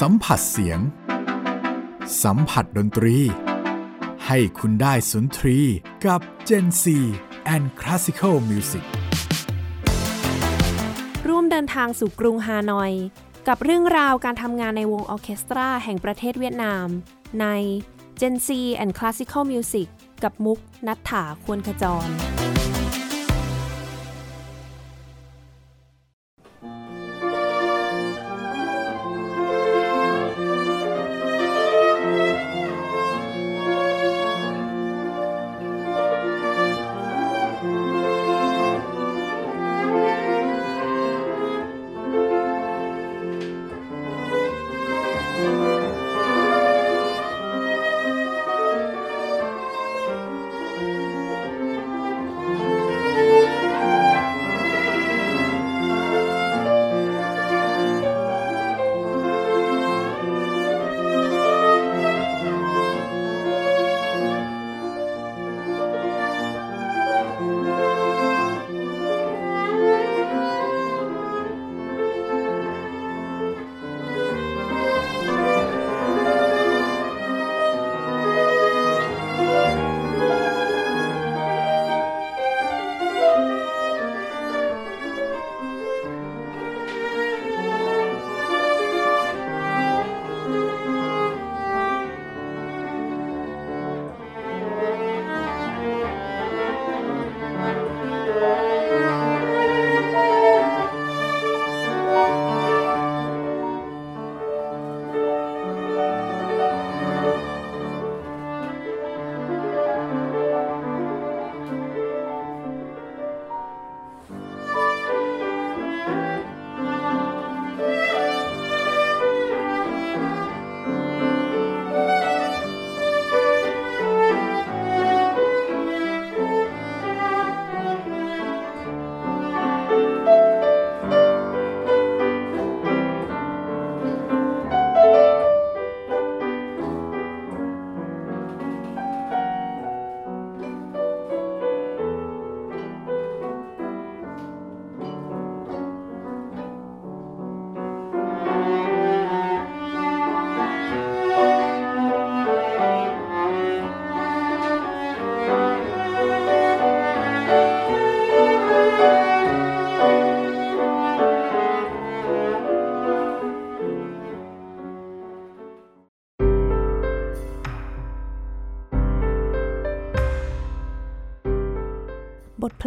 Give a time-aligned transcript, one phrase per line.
[0.00, 0.80] สัมผัสเสียง
[2.22, 3.16] สัมผัสดนตรี
[4.26, 5.58] ให้คุณได้สุนทรี
[6.06, 6.84] กับ Gen C
[7.54, 8.84] and Classical Music
[11.28, 12.92] ร่วมเดินทางสู่กรุงฮานอย
[13.48, 16.86] กับเรื่องราวการทำงานในวงออเคสตราแห่งประเทศเวียดนาม
[17.40, 17.46] ใน
[18.20, 18.48] Gen C
[18.82, 19.88] and Classical Music
[20.22, 22.08] กับมุกนัฐถาควรขจร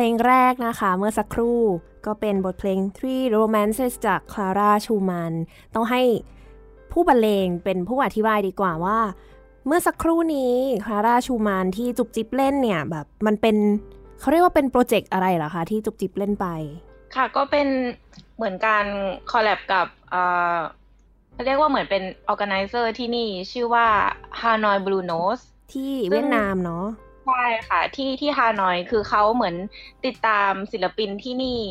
[0.02, 1.60] ลงแรกนะคะ เมื่อสักครู่
[2.06, 5.34] ก็เป็นบทเพลง Three Romances จาก Clara Schumann
[5.76, 6.02] ต้องให้
[6.92, 9.00] ผู้บรรเลงเป็นผู้อธิบายดีกว่าว่า
[9.66, 10.54] เมื่อสักครู่นี้
[10.86, 13.56] Clara Schumann ที่จุบจิบเล่นเนี่ยแบบมันเป็น
[14.20, 16.48] เขาเรียกว่าเป็นโปรเจกต์อะไรเหรอคะที่จุบจิบเล่นไป
[17.16, 17.68] ค่ะก็เป็น
[18.36, 18.86] เหมือนการ
[19.32, 20.24] collab กับเอ่
[20.56, 20.58] อ
[21.34, 23.88] เขาเรียกว่าเหมือนเป็น organizer ที่นี่ชื่อว่า
[24.42, 25.44] Hanoi Blue Notes
[25.74, 26.86] ที่เวียดนามเนาะ
[27.30, 29.56] ใช่ค่ะที่ที่ฮานอยคือเขาเหมือน
[30.06, 31.62] ติดตามศิลปินที่นี่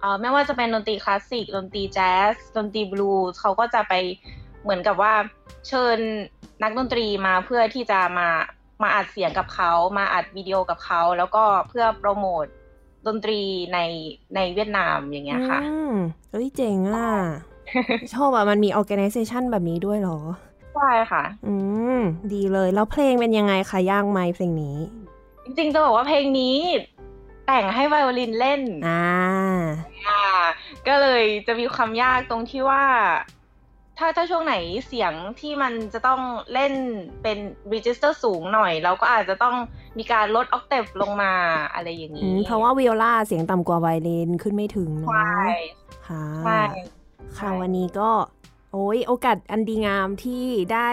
[0.00, 3.94] เอ่อไม่ว่าจะเป็นดนตรีคลาสสิกดนตรีแจ๊สดนตรีบลูส์เขาก็จะไป
[4.62, 5.14] เหมือนกับว่า
[5.68, 5.98] เชิญ
[6.62, 8.28] นักดนตรีมาเพื่อที่จะมา
[8.82, 12.46] มาอัดเสียงกับเขามาอัดวิดีโอกับเขา แล้วก็เพื่อโปรโมท
[13.06, 13.40] ดนตรี
[13.74, 13.78] ใน
[14.34, 15.94] ในเวียดนามอย่างเงี้ยค่ะอืม
[16.30, 17.10] เฮ้ยเจ๋งอะ
[18.14, 20.18] ชอบอะมันมี organization แบบนี้ด้วยเหรอ
[20.76, 21.54] ใช่ค่ะ อื
[21.98, 22.00] ม
[22.32, 24.76] ดีเลย แล้วเพลงเป็นยังไงคะยากไหมเพลงนี้
[25.44, 26.56] จริงๆ จะบอกว่าเพลงนี้
[27.46, 29.04] แต่งให้ไวโอลินเล่น อ่า
[30.08, 30.22] อ่า
[30.86, 32.84] ก็เลยจะมีความยากตรงที่ว่า
[33.98, 34.54] ถ้าถ้าช่วงไหน
[34.86, 36.20] เสียงที่มันจะต้อง
[36.52, 36.72] เล่น
[37.22, 37.38] เป็น
[37.72, 39.56] register สูงหน่อย เราก็อาจจะต้อง
[39.98, 41.32] มีการลด octave ลงมา
[41.74, 45.40] อะไรอย่างนี้ อืมเพราะว่าวิโอลาเสียงต่ำกว่าไวโอลินขึ้นไม่ถึงเนาะใช่
[46.08, 46.60] ค่ะใช่
[47.38, 48.10] ค่ะวันนี้ก็
[48.72, 50.90] โอ้ยโอกาสอันดีงามที่ได้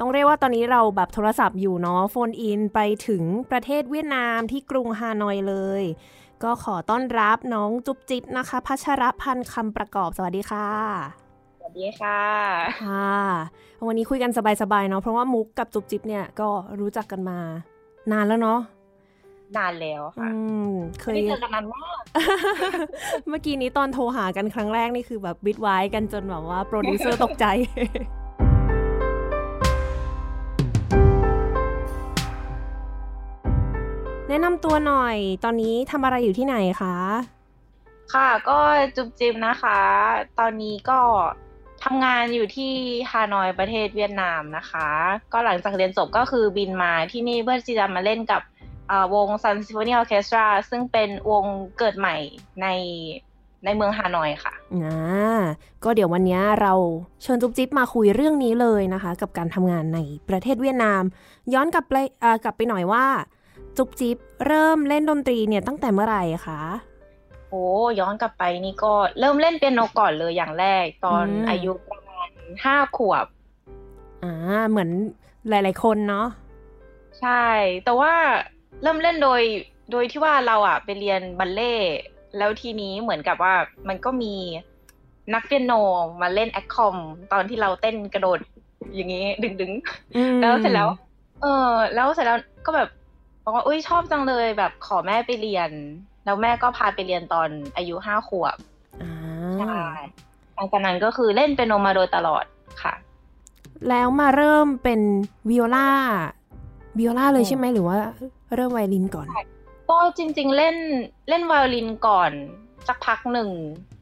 [0.00, 5.82] ต้องเรียกว่าตอนนี้เราแบบโทรศัพท์อยู่เนาะโฟนอินไปถึงประเทศเวียดนามที่กรุงฮานอยเลย
[6.42, 10.66] ก็ขอต้อนรับน้องจุ๊บจิ๊บนะคะ พัชรพันธ์คำประกอบสวัสดีค่ะ
[11.58, 12.20] สวัสดีค่ะ
[12.84, 13.16] ค่ะ
[13.86, 14.30] วันนี้คุยกัน
[14.62, 16.48] สบายๆเนาะเพราะว่ามุกกับจุ๊บจิ๊บเนี่ยก็
[16.80, 17.38] รู้จักกันมา
[18.12, 18.60] นานแล้วเนาะ
[19.58, 20.30] นานแล้วอืค่ะ
[20.66, 20.68] ม
[21.00, 22.02] เคไม่ยได้เจอกันนานมาก
[23.28, 27.46] เมื่อกี้นี้ตอนโทรหากันครั้งแรกนี่คือแบบบิดไว้กันจนแบบว่าโปรดิวเซอร์ตกใจ
[34.28, 36.96] แนะนำตัวหน่อย ตอนนี้ทำอะไรอยู่ที่ไหนคะ
[38.14, 38.58] ค่ะ ก็
[38.96, 39.80] จุ๊บจิ๊บนะคะ
[40.38, 41.00] ตอนนี้ก็
[41.82, 42.72] ททำงานอยู่ที่
[43.10, 44.88] ฮานอยประเทศเวียดนามนะคะ
[45.32, 48.42] ก็หลังจากเรียนจบก็คือบินมาที่นี่เพื่อที่จะมาเล่นกับ
[49.14, 51.44] วง Sun Symphony Orchestra ซึ่งเป็นวง
[51.78, 52.16] เกิดใหม่
[52.62, 52.66] ใน
[53.64, 55.42] ในเมืองฮานอยค่ะอ่า
[55.84, 56.72] ก็เดี๋ยววันนี้เรา
[57.22, 59.98] เชิญจุ๊บจิ๊บมาคุยเรื่องนี้เลยนะคะ กับการทำงานใน
[60.28, 61.02] ประเทศเวียดนาม
[61.54, 61.94] ย้อนกลับไป
[62.44, 63.04] กลับไปหน่อยว่า
[63.76, 64.16] จุ๊บจิ๊บ
[64.46, 66.60] เริ่มเล่นดนตรีเนี่ยตั้งแต่เมื่อไหร่คะ
[67.50, 67.64] โอ้
[68.00, 72.28] ย้อนกลับไปนี่ก็เริ่มเล่นเปียโนก่อนเลยอย่างแรกตอนอายุประมาณ
[72.64, 73.26] ห้าขวบ
[74.24, 74.34] อ่า
[74.68, 74.90] เหมือน
[75.48, 76.26] หลาย ๆ คนเนาะ
[77.20, 77.44] ใช่
[77.84, 78.12] แต่ว่า
[78.82, 79.42] เริ่มเล่นโดย
[79.92, 81.74] โดยที่ว่าเราอะไปเรียนบัลเล่
[82.38, 83.54] แล้วทีนี้เหมือนกับว่า
[83.88, 84.34] มันก็มี
[85.34, 85.72] นักเปียโน
[86.22, 86.96] มาเล่นแอคคอม
[87.32, 88.38] ตอนที่เราเต้นกระโดด
[88.94, 89.26] อย่างนี้
[89.60, 90.88] ดึงๆแล้วเสร็จแล้ว
[91.42, 92.88] เออ แล้วเสร็จแล้วก็แบบ
[93.44, 95.70] บอกว่าอุ้ยชอบจังเลยแบบขอแม่ไปเรียน
[96.24, 98.56] แล้วแม่ก็พาไปเรียนตอนอายุห้าขวบ
[99.58, 99.80] ใช่
[100.54, 102.44] หลังจากนั้นก็คือเล่นเปียโนมาโดยตลอด
[102.82, 102.94] ค่ะ
[103.88, 105.00] แล้วมาเริ่มเป็น
[105.48, 105.88] วิโอลา
[106.98, 107.98] วิโอลาเลยใช่ไหมหรือว่า
[108.54, 109.28] เริ่มไวโอลินก่อน
[109.90, 110.76] ก็จริง ๆ เล่น
[111.28, 112.32] เล่นไวโอลินก่อน
[112.88, 113.50] สักพักหนึ่ง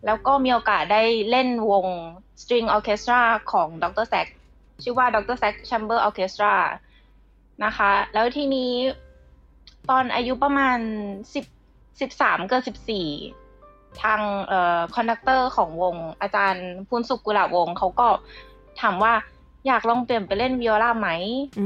[0.06, 1.86] แล้วก็มีโอกาสได้เล่นวง
[2.42, 3.20] string orchestra
[3.52, 4.06] ของดร.
[4.08, 4.26] แซก
[4.82, 5.36] ชื่อว่า Dr.
[5.38, 6.54] Sax Chamber Orchestra
[7.64, 8.72] นะคะ แล้วทีนี้
[9.90, 10.78] ตอนอายุประมาณ
[11.34, 11.44] สิบ
[12.00, 13.06] สิบสามเกินสิบสี่
[14.02, 18.08] ทางเอ่อ conductor ของวงอาจารย์พูนสุกุลาวงเขาก็
[18.80, 19.14] ถามว่า
[19.66, 21.08] อยากลองเปลี่ยนไปเล่นวิโอลาไหม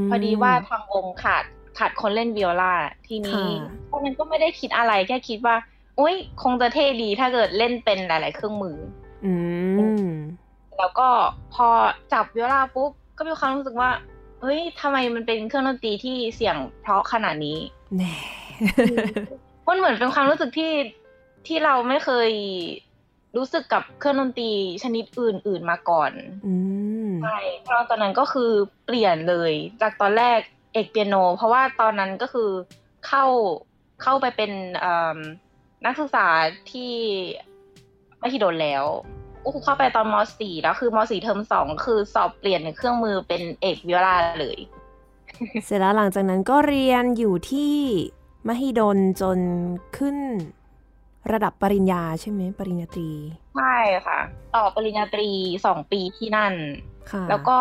[0.08, 1.44] พอดีว่าทางวงขาด
[1.79, 2.75] ขาดคนเล่นวิโอลา
[3.06, 3.47] ทีนี้
[3.91, 5.56] ตอนนั้นก็ไม่ได้คิดอะไรแค่คิดว่า
[6.00, 8.79] อุ้ยคงจะเท่ดีถ้าเกิดเล่นเป็นหลาย ๆ เครื่องมือ
[9.25, 9.32] อื
[10.06, 10.11] ม
[10.79, 11.09] แล้วก็
[11.55, 11.69] พอ
[12.12, 13.91] จับวิโอลาปุ๊บก็มีความรู้สึกว่า
[14.41, 17.59] เฮ้ยทำไมมันเป็นเครื่องดนตรีที่เสียงเพราะขนาดนี้
[17.97, 18.15] แน่
[19.67, 20.73] มันเหมือนเป็นความรู้สึกที่
[21.47, 22.31] ที่เราไม่เคย
[23.37, 24.50] รู้สึกกับเครื่องดนตรี
[24.82, 26.12] ชนิดอื่น ๆมาก่อน
[27.23, 28.50] ใช่เพราะตอนนั้นก็คือ
[28.85, 30.41] เปลี่ยนเลย จากตอนแรก
[30.75, 32.50] เอกเปียโน เพราะว่าตอนนั้นก็คือ
[33.06, 33.25] เข้า
[34.03, 34.50] เข้าไปเป็น
[35.85, 36.26] นักศึกษา
[36.71, 36.93] ที่
[38.23, 38.85] มหิดลแล้ว
[39.44, 44.59] ก็คือเข้าไปตอนม .4 แล้วคือม .4 เทอมสองคือสอบเปลี่ยนเครื่องมือเป็นเอกวิโอลาเลย
[45.65, 47.75] เสร็จแล้วหลังจากนั้นก็เรียนอยู่ที่
[48.49, 49.38] มหิดลจน
[49.97, 50.17] ขึ้น
[51.32, 53.11] ระดับปริญญาใช่ไหมปริญญาตรี
[53.56, 53.76] ใช่
[54.06, 54.19] ค่ะ
[54.55, 55.31] ต่อปริญญาตรี
[55.67, 56.55] สองปีที่นั่น
[57.31, 57.56] แล้วก็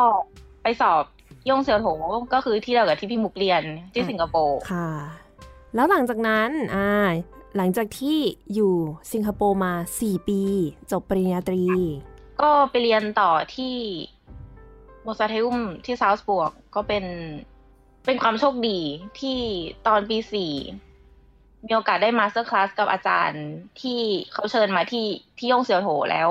[0.64, 1.04] ไปสอบ
[1.50, 1.88] ย่งเซียวโถ
[2.34, 3.64] ก็คือที่เรากับที่พี่มุกเรียน
[3.94, 4.92] ที่สิงคโปร์ค่ะ
[5.76, 6.90] แล้วหลังจากนั้นอ่า
[7.58, 8.18] หลังจากที่
[8.54, 8.74] อยู่
[9.14, 10.42] สิงคโปร์มาสี่ปี
[10.92, 11.66] จบปริญญาตรี
[12.42, 13.76] ก็ไปเรียนต่อที่
[15.04, 17.06] Mozarteum ที่ซาวส์บวกก็เป็น
[18.06, 18.80] เป็นความโชคดี
[19.20, 19.40] ที่
[19.88, 20.54] ตอนปีสี่
[21.66, 23.46] มีโอกาสได้ masterclass กับอาจารย์
[23.82, 24.00] ที่
[24.32, 25.08] เขาเชิญมาที่
[25.38, 26.30] ที่ Yong Siew Toh แล้ว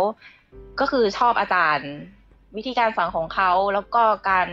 [0.80, 1.90] ก็คือชอบอาจารย์
[2.56, 4.48] วิธีการสอนของเขาแล้วก็การ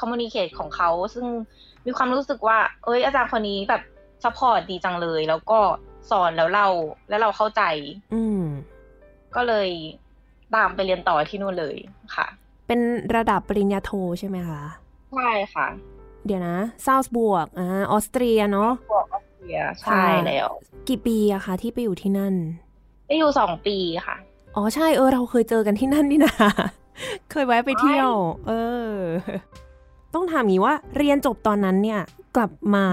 [0.00, 1.26] communicate ของเขาซึ่ง
[1.86, 3.82] มีความรู้สึกว่า เอ้ยอาจารย์คนนี้แบบ
[4.24, 5.58] support ดีจังเลย แล้วก็
[6.10, 6.66] สอนแล้วเรา
[7.08, 7.62] แล้วเราเข้าใจ
[8.14, 8.42] อืม
[9.34, 9.68] ก็เลย
[10.54, 11.76] ตามไปเรียนต่อที่นู่นเลย
[12.14, 12.26] ค่ะ
[12.66, 12.80] เป็น
[13.16, 14.62] ระดับปริญญาโทใช่ไหมคะ
[15.12, 15.66] ใช่ค่ะ
[16.26, 16.56] เดี๋ยวนะ
[16.86, 20.48] ซาวส์บวกอ่าออสเตรียเนาะบวกออสเตรียใช่แล้ว
[20.88, 22.34] กี่ปีอะคะที่ไปอยู่ที่นั่น
[23.06, 23.76] ไปอยู่สองปี
[24.06, 24.16] ค่ะ
[24.56, 26.34] อ๋อใช่เออเราเคยเจอกันที่นั่นนี่นะ
[27.30, 28.12] เคยแวะไปเที่ยว
[28.46, 28.52] เอ
[28.88, 28.92] อ
[30.16, 32.00] ต้องถามงี้ว่าเรียนจบตอนนั้นเนี่ย
[32.36, 32.86] กลับมา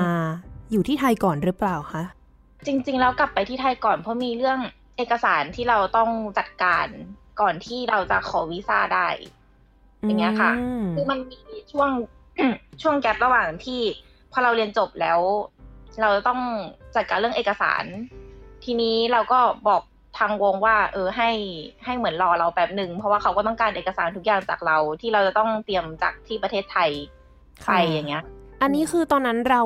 [0.71, 2.03] อยู่ที่ไทยก่อนหรือเปล่าคะ
[2.65, 4.59] จริง ๆ แล้วกลับไปที่ไทยก่อนเพราะมีเรื่อง
[4.97, 6.87] เอกสารที่เราต้องจัดการ
[7.41, 9.07] ก่อนที่เราจะขอวีซ่าได้
[10.01, 10.51] อย่างเงี้ยค่ะ
[10.95, 11.39] คือมันมี
[11.71, 11.89] ช่วง
[12.81, 13.81] ช่วงแกลบระหว่างที่
[14.31, 15.19] พอเราเรียนจบแล้ว
[16.01, 16.39] เราต้อง
[16.95, 17.83] จัดการเรื่องเอกสาร
[18.63, 21.29] ทีนี้เราก็บอกทางวงว่า เออให้
[21.85, 26.89] ให้เหมือนรอเราแป๊บหนึ่งเพราะว่าเขาก็ต้องการเอกสารทุกอย่างจากเราที่เราจะต้องเตรียมจากที่ประเทศไทย
[27.65, 28.23] ไปอย่างเงี้ย
[28.61, 29.61] อันนี้คือตอนนั้นเรา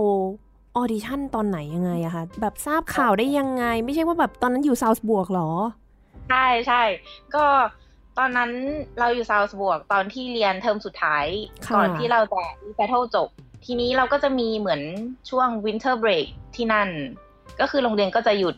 [0.78, 5.50] audition ตอนไหนยังไงอะคะแบบทราบข่าวได้ยังไง ไม่ใช่ว่าแบบตอนนั้นอยู่ซาวส์บวกหรอ
[6.30, 6.82] ใช่ใช่
[7.36, 7.46] ก็
[8.18, 8.52] ตอนนั้น
[9.00, 11.26] เราอยู่ซาวส์บวกตอนที่เรียนเทอมสุดท้าย
[11.76, 12.44] ก่อนที่เราจะ
[12.76, 13.28] แบบเรียนจบ
[13.66, 14.82] ทีนี้เราก็จะมีเหมือน
[15.30, 16.90] ช่วง winter break ที่นั่น
[17.60, 18.56] ก็คือโรงเรียนก็จะหยุด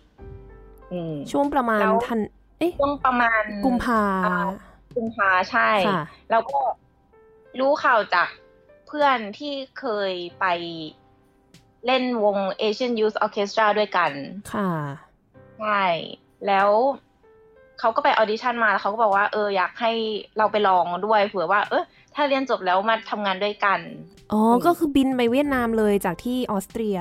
[1.32, 2.20] ช่วงประมาณธัน
[2.60, 4.04] เอ๊ะช่วงประมาณกุมภา
[4.96, 5.70] กุมภาใช่
[6.32, 6.60] แล้วก็
[7.60, 8.30] รู้ข่าวจาก
[8.88, 10.46] เพื่อนที่เคยไป
[11.86, 14.12] เล่นวง Asian Youth Orchestra ด้วยกัน
[14.54, 14.72] ค่ะ
[15.60, 15.84] ใช่
[16.48, 16.70] แล้ว
[17.80, 19.92] เขาก็ไปออดิชั่นมาแล้วเขาก็บอกว่าเอออยากให้
[20.38, 21.84] เราไปลองด้วยเผื่อว่า เออ
[22.16, 23.80] ถ้าเรียนจบแล้วมาทำงานด้วยกัน
[24.32, 26.98] อ๋อ ก็คือบินไปเวียดนามเลยจากที่ออสเตรีย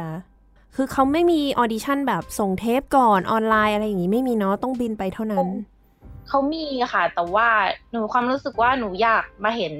[0.81, 5.47] คือเขาไม่มีออดิชั่นแบบส่งเทปก่อนออนไลน์อะไรอย่างนี้ไม่มีเนาะต้องบินไปเท่านั้น
[6.29, 7.49] เขามีค่ะ แต่ว่า
[7.91, 9.75] หนูความรู้สึกว่าหนูอยากมาเห็น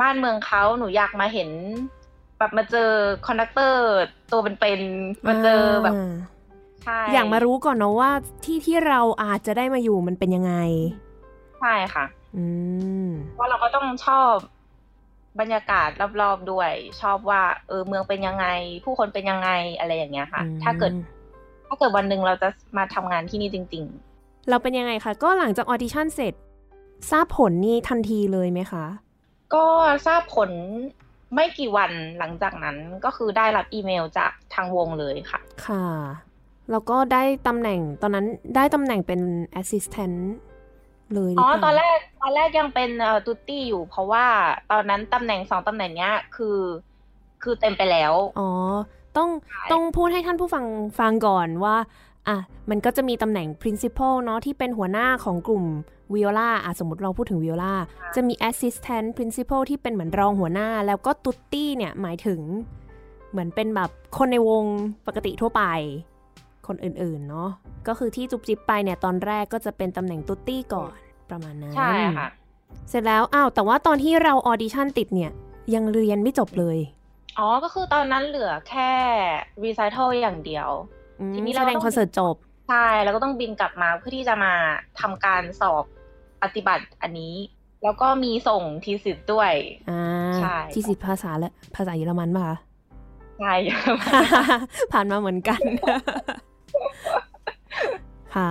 [0.00, 1.50] บ้านเมืองเขาหนูอยากมาเห็น
[2.38, 2.90] แบบมาเจอ
[3.26, 3.84] conductor
[4.32, 5.94] ตัวเป็นๆมาเจอแบบ
[6.84, 8.10] ใช่อยากมารู้ก่อนเนาะว่า
[8.44, 10.54] ที่ที่เราอาจจะได้มาอยู่มันเป็นยังไง
[11.60, 12.04] ใช่ค่ะ
[12.36, 12.44] อื
[13.04, 14.34] มว่าเราก็ต้องชอบ
[15.40, 15.88] บรรยากาศ
[16.20, 16.70] รอบๆด้วย
[17.00, 18.46] ชอบว่า เออเมืองเป็นยังไง
[18.84, 20.92] ผู้คนเป็นยังไงอะไรอย่างเงี้ยค่ะ ถ้าเกิด
[21.66, 23.84] ถ้าเกิดวันหนึ่งเราจะมาทำงานที่นี่จริง
[24.16, 26.34] ๆ เราเป็นยังไงคะก็หลังจากออดิชั่นเสร็จ
[27.10, 28.84] ทราบผลนี่ทันทีเลยไหมคะ
[29.54, 29.66] ก็
[30.06, 30.50] ทราบผล
[31.34, 35.86] ไม่กี่วันหลังจากนั้นก็คือได้รับอีเมลจากทางวงเลยค่ะ ค่ะ
[36.70, 39.20] แล้วก็ได้ตำแหน่งตอนนั้นได้ตำแหน่งเป็น
[39.60, 40.16] assistant
[41.16, 42.90] เลยอ๋อตอนแรกตอนแรกยังเป็น
[43.26, 44.24] ตูตี้อยู่ เพราะว่า
[44.70, 46.58] ตอนนั้นตำแหน่งสองตำแหน่งเนี้ย คือ
[47.42, 48.50] คือเต็มไปแล้ว อ๋อ
[49.16, 49.28] ต้อง
[49.72, 50.64] ต้องพูดให้ท่านผู้ฟัง
[51.00, 51.76] ฟังก่อนว่า
[52.28, 52.36] อะ
[52.70, 55.64] มันก็จะมีตำแหน่ง principal เนาะที่เป็นหัวหน้าของกลุ่ม
[56.14, 57.74] วิโอลาอะสมมติเราพูดถึงวิโอลา
[58.14, 62.40] จะมี assistant principal ที่เป็นเหมือนรองหัวหน้า แล้วก็ตุตตี้เนี่ยหมายถึง
[63.30, 64.64] เหมือนเป็นแบบคนในวง
[65.06, 65.62] ปกติทั่วไป
[66.66, 67.50] คนอื่นๆเนาะ
[67.88, 70.92] ก็คือที่จุบจิบไปเนี่ยตอนแรกก็จะเป็นตำแหน่ง tutti ก่อน
[71.30, 72.28] ประมาณนั้น ใช่ค่ะ
[72.88, 75.32] เสร็จแล้วอ้าวแต่ว่าตอนที่เราออดิชั่นติดเนี่ย
[75.74, 76.78] ยังเรียนไม่จบเลย
[77.38, 78.90] อ๋อ ก็คือตอนนั้นเหลือแค่
[79.62, 80.68] recital อย่างเดียว
[81.34, 82.34] ทีนี้แสดงคอนเสิร์ตจบ
[82.68, 84.54] ใช่ แล้วก็ต้องบินกลับมาเพื่อที่จะมา
[85.00, 85.84] ทำการสอบ
[86.42, 87.34] ปฏิบัติอันนี้
[87.82, 89.52] แล้วก็มีส่ง thesis ด้วย
[89.90, 90.02] อ่า
[90.38, 92.44] ใช่ ทีสิทธ์ภาษาและภาษาเยอรมันป่ะ
[93.38, 93.54] ใช่
[94.92, 95.60] ผ่านมาเหมือนกัน
[98.34, 98.50] ค่ะ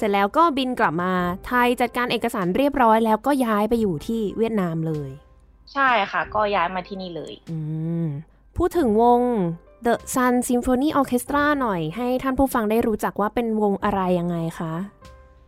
[0.00, 1.12] เสร็จแล้วก็บินกลับมา
[1.46, 5.10] ไทยจัดการเอกสารเรียบร้อยแล้วก็ย้ายไปอยู่ที่เวียดนามเลย
[5.72, 7.58] ใช่ค่ะ ก็ย้ายมาที่นี่เลย อื
[8.04, 8.06] ม
[8.56, 9.20] พูดถึงวง
[9.86, 14.74] The Sun Symphony Orchestra หน่อย ให้ท่านผู้ฟังได้รู้จักว่าเป็นวงอะไรยังไงคะ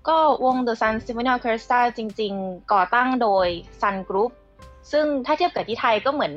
[0.09, 3.47] ก็วง The Sun Symphony Orchestra จริง ๆ ก่อตั้งโดย
[3.81, 4.31] Sun Group
[4.93, 6.35] ซึ่งถ้าเทียบกับที่ไทยก็เหมือน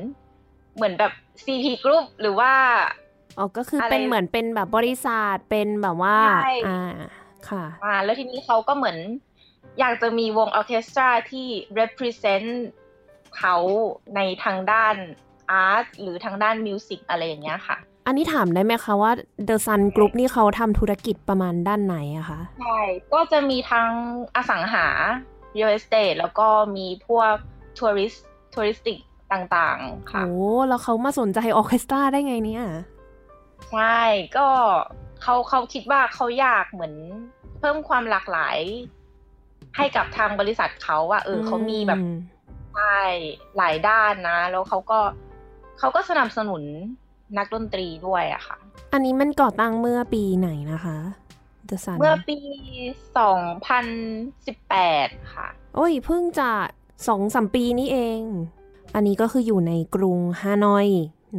[0.76, 1.12] เหมือนแบบ
[1.44, 2.54] CP Group หรือว่า
[3.38, 6.18] อ๋อก็คือเป็นเหมือนเป็นแบบบริษัทเป็นแบบว่า
[6.68, 6.96] อ่า
[7.50, 8.98] ค่ะอ่าแล้วทีนี้เขาก็เหมือน
[9.80, 11.48] อยากจะมีวงออเคสตราที่
[11.80, 12.50] represent
[13.38, 13.56] เขา
[14.16, 14.96] ในทางด้าน
[15.52, 19.12] art หรือทางด้าน music อะไรอย่างเงี้ยค่ะ อันนี้ถามได้ไหมคะว่า
[19.48, 22.80] The Sun Group นี่เขาทำธุรกิจประมาณด้านไหนอะคะ ใช่
[23.14, 23.90] ก็จะมีทั้ง
[24.36, 24.88] อสังหา
[25.56, 27.36] real estate แล้วก็มีพวก
[27.78, 28.14] ทัวริส
[28.54, 28.98] ทัวริสติก
[29.32, 30.38] ต่างๆ ค่ะ โอ้
[30.68, 32.66] แล้วเขามาสนใจออเคสตราได้ไงเนี่ย
[33.72, 34.00] ใช่
[34.38, 34.48] ก็
[35.22, 36.94] เขาเขาคิดว่าเขาอยากเหมือน
[37.35, 38.58] เพิ่มความหลากหลาย
[39.78, 42.02] ให้กับทางบริษัทเขาว่าเออเขามีแบบ
[42.74, 43.00] ใช่
[43.58, 45.00] หลายด้านนะ แล้วเขาก็
[45.80, 46.64] เขาก็สนับสนุน
[47.38, 48.58] นักดนตรีด้วยอะค่ะ
[48.94, 50.98] อันนี้มันก่อตั้งเมื่อปีไหนนะคะ
[51.70, 52.38] The Sun เมื่อปี
[53.18, 53.86] สองพัน
[54.46, 56.50] สิบแปดค่ะ โอ้ยเพิ่งจะ
[57.08, 58.22] สองสามปีนี้เอง
[58.96, 60.88] อันนี้ก็คืออยู่ในกรุงฮานอย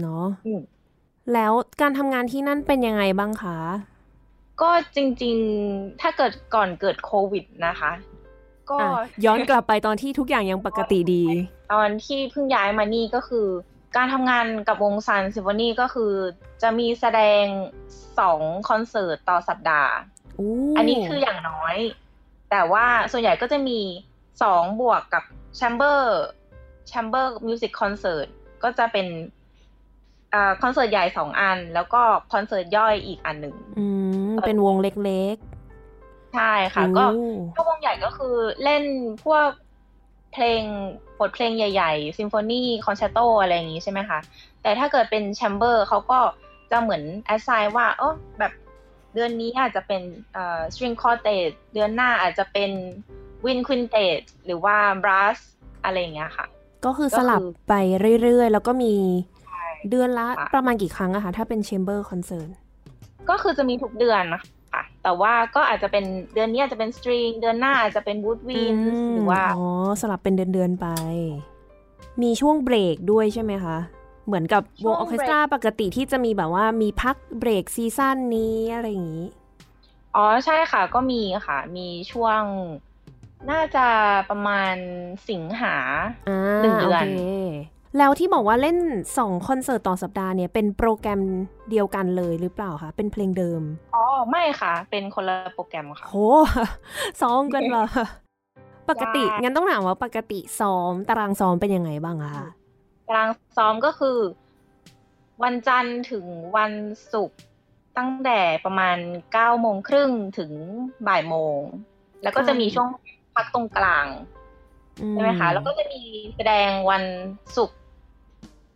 [0.01, 0.27] เนาะ
[1.33, 3.59] แล้วการทำงานที่นั่นเป็นยังไงบ้างคะ
[4.61, 5.37] ก็จริง
[5.69, 7.93] ๆ ถ้าเกิดก่อนเกิดโควิดนะคะ
[8.71, 8.79] ก็
[9.25, 11.25] ย้อนกลับไปตอนที่ทุกอย่างยังปกติดี
[11.73, 13.47] ตอนที่เพิ่งย้ายมานี่ก็คือ
[13.97, 16.13] การทำงานกับวง Sun Symphony ก็คือ
[16.63, 17.45] จะมีแสดง
[18.19, 19.93] สองคอนเสิร์ตต่อสัปดาห์
[20.77, 21.77] อันนี้คืออย่างน้อย
[22.51, 23.81] แต่ว่าส่วนใหญ่ก็จะมี
[24.43, 25.25] สองบวกกับ
[25.57, 28.27] chamber chamber music concert
[28.63, 29.07] ก็จะเป็น
[30.63, 32.03] คอนเสิร์ตใหญ่สองอัน แล้วก็
[32.33, 33.87] คอนเสิร์ตย่อยอีกอันหนึ่งอื
[34.29, 37.05] มเป็นวงเล็กๆ ใช่ค่ะ ก็
[37.55, 38.85] ถ้าวงใหญ่ก็คือเล่น
[39.25, 39.49] พวก
[40.33, 40.63] เพลง
[41.19, 44.19] บทเพลงใหญ่ๆซิมโฟนี concerto อะไรอย่างงี้ใช่ไหมคะ
[44.63, 46.19] แต่ถ้าเกิดเป็น chamber เขาก็
[46.71, 48.53] จะเหมือน assign ว่าเออแบบ
[49.15, 50.03] เดือนนี้อาจจะเป็น
[50.33, 52.71] เอ่อ string quartet เดือนหน้าอาจจะเป็น
[53.45, 55.39] wind quintet หรือว่า brass
[55.85, 56.47] อะไรอย่างเงี้ยค่ะ
[56.85, 57.75] ก็คือสลับไป
[58.23, 58.95] เรื่อยๆ แล้วก็มี
[59.91, 62.49] เดือนละประมาณกี่ครั้งอะคะถ้าเป็น chamber concert
[63.29, 68.79] ก็คือจะมีทุกเดือนนะคะแต่ว่าก็อาจจะเป็นเดือนนี้อาจจะเป็นสตริงเดือนหน้าอาจจะเป็นวูดวิน
[69.15, 69.67] หรือว่าอ๋อ
[70.01, 70.87] สลับเป็นเดือนๆไป
[72.23, 73.77] มีช่วงเบรกด้วยใช่ไหมคะ
[74.27, 79.27] เหมือนกับวงออเคสตราปกติที่จะมีแบบว่ามีพักเบรกซีซั่นนี้อะไรอย่างนี้
[80.17, 82.43] อ๋อใช่ค่ะ ก็มีค่ะ มีช่วง
[83.51, 83.87] น่าจะ
[84.31, 84.75] ประมาณ
[85.29, 85.75] สิงหา
[86.63, 87.07] หนึ่งเดือน
[87.99, 88.79] แล้วที่บอกว่าเล่น
[89.19, 91.21] สองคอนเสิร์ตต่อสัปดาห์เนี่ย เป็นโปรแกรม
[91.71, 93.63] เดียวกันเลยหรือเปล่าคะ เป็นเพลงเดิม
[93.95, 96.17] อ๋อ ไม่ค่ะ เป็นคนละโปรแกรมค่ะ โห
[97.21, 97.85] ซ้อมกันเหรอ
[98.91, 102.47] ปกติ งั้นต้องถามว่าปกติซ้อม ตารางซ้อมเป็นยังไงบ้างคะ
[103.09, 104.19] ตารางซ้อมก็คือ
[105.43, 106.25] วันจันทร์ถึง
[106.57, 106.73] วัน
[107.13, 107.41] ศุกร์
[107.99, 108.97] ตั้งแต่ประมาณ
[109.33, 110.51] เก้าโมงครึ่งถึง
[111.09, 111.61] บ่ายโมง
[112.23, 112.89] แล้วก็จะมีช่วง
[113.35, 114.07] พักตรงกลาง
[115.11, 116.03] ใช่ไหมคะ แล้วก็จะมี
[116.37, 117.05] แสดงวัน
[117.57, 117.79] ศุกร์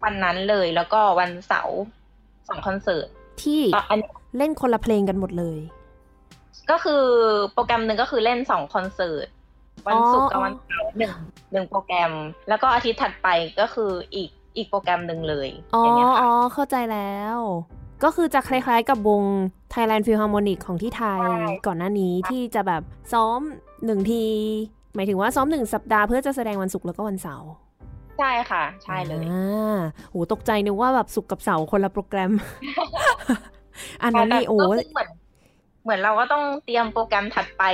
[0.05, 1.79] วันนั้นเลยแล้วก็วันเสาร์
[2.49, 3.07] สองคอนเสิร์ต
[3.43, 3.61] ที่
[4.37, 5.59] เล่นคนละเพลงกันหมดเลย
[6.71, 7.05] ก็คือ
[7.53, 9.27] โปรแกรมหนึ่งก็คือเล่นสองคอนเสิร์ต
[9.87, 11.13] วันศุกร์กับวันเสาร์หนึ่ง
[11.53, 12.13] หนึ่งโปรแกรม
[12.49, 13.29] แล้วก็อาทิตย์ถัดไป
[13.61, 17.39] ก็คืออีกอีกโปรแกรมหนึ่งเลยอ๋ออย่างเงี้ยอ๋ค่ะอเข้าใจแล้ว
[18.05, 19.23] ก็คือจะคล้ายๆกับวง
[19.73, 23.41] Thailand Philharmonic ของที่ไทยใช่ก่อนหน้านี้ที่จะแบบซ้อม
[23.85, 24.25] หนึ่งที
[24.95, 27.51] หมายถึงว่าซ้อมหนึ่งสัปดาห์เพื่อจะแสดงวันศุกร์แล้วก็วันเสาร์
[28.21, 29.79] ใช่ค่ะ ใช่เลยอ่า
[30.11, 32.33] โหตกใจนึกว่าแบบศุกร์กับเสาร์คนละโปรแกรม
[34.03, 35.11] อันนั้นนี่โอ้แต่ก็คือเหมือน
[35.85, 37.65] เหมือนเราก็ต้องเตรียมโปรแกรมถัดไป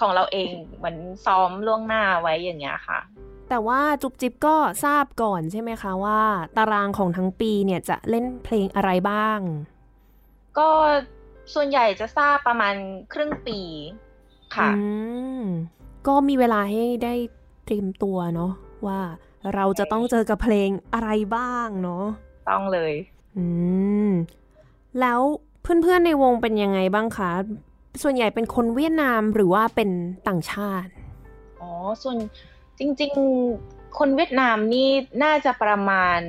[0.00, 2.98] ของเราเองเหมือนซ้อมล่วงหน้าไว้อย่างเงี้ยค่ะ
[3.48, 6.20] แต่ว่าจุ๊บจิ๊บก็ทราบก่อนใช่ไหมคะว่า
[6.56, 9.38] ตารางของทั้งปีเนี่ยจะเล่นเพลงอะไรบ้าง
[10.58, 10.68] ก็
[11.54, 12.74] ส่วนใหญ่จะทราบประมาณ
[13.12, 13.60] ครึ่งปี
[14.56, 14.82] ค่ะอื
[15.40, 15.42] ม
[16.06, 17.14] ก็มีเวลาให้ได้
[17.66, 18.52] เตรียมตัวเนาะ
[18.86, 19.00] ว่า
[19.54, 22.04] เราจะต้องเจอกับเพลงอะไรบ้างเนาะ
[22.48, 22.92] ต้องเลย
[23.36, 23.44] อื
[24.08, 24.10] ม
[25.00, 25.20] แล้ว
[25.62, 27.30] เพื่อนๆในวงเป็นยังไงบ้างคะ
[28.02, 29.90] ส่วนใหญ่เป็นคนเวียดนามหรือว่าเป็น
[30.28, 30.90] ต่างชาติ
[31.60, 31.70] อ๋อ
[32.02, 32.16] ส่วน
[32.78, 33.12] จริง
[33.54, 34.88] ๆ คนเวียดนามนี่
[35.22, 36.20] น่าจะประมาณ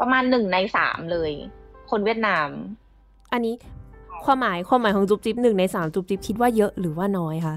[0.00, 1.32] ประมาณหนึ่งในสามเลย
[1.90, 2.48] คนเวียดนาม
[3.32, 3.54] อันนี้
[4.24, 7.56] ความหมายความหมายของจุ๊บจิ๊บหนึ่งในสามจุ๊บจิ๊บคิดว่าเยอะหรือว่าน้อยคะ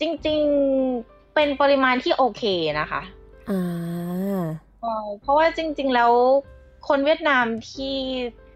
[0.00, 0.40] จริง
[0.86, 2.42] ๆ เป็นปริมาณที่โอเค
[2.80, 3.02] นะคะ
[3.50, 4.44] อ่า
[4.80, 6.12] เอ่อเพราะว่าจริง ๆ แล้ว
[6.88, 7.96] คนเวียดนามที่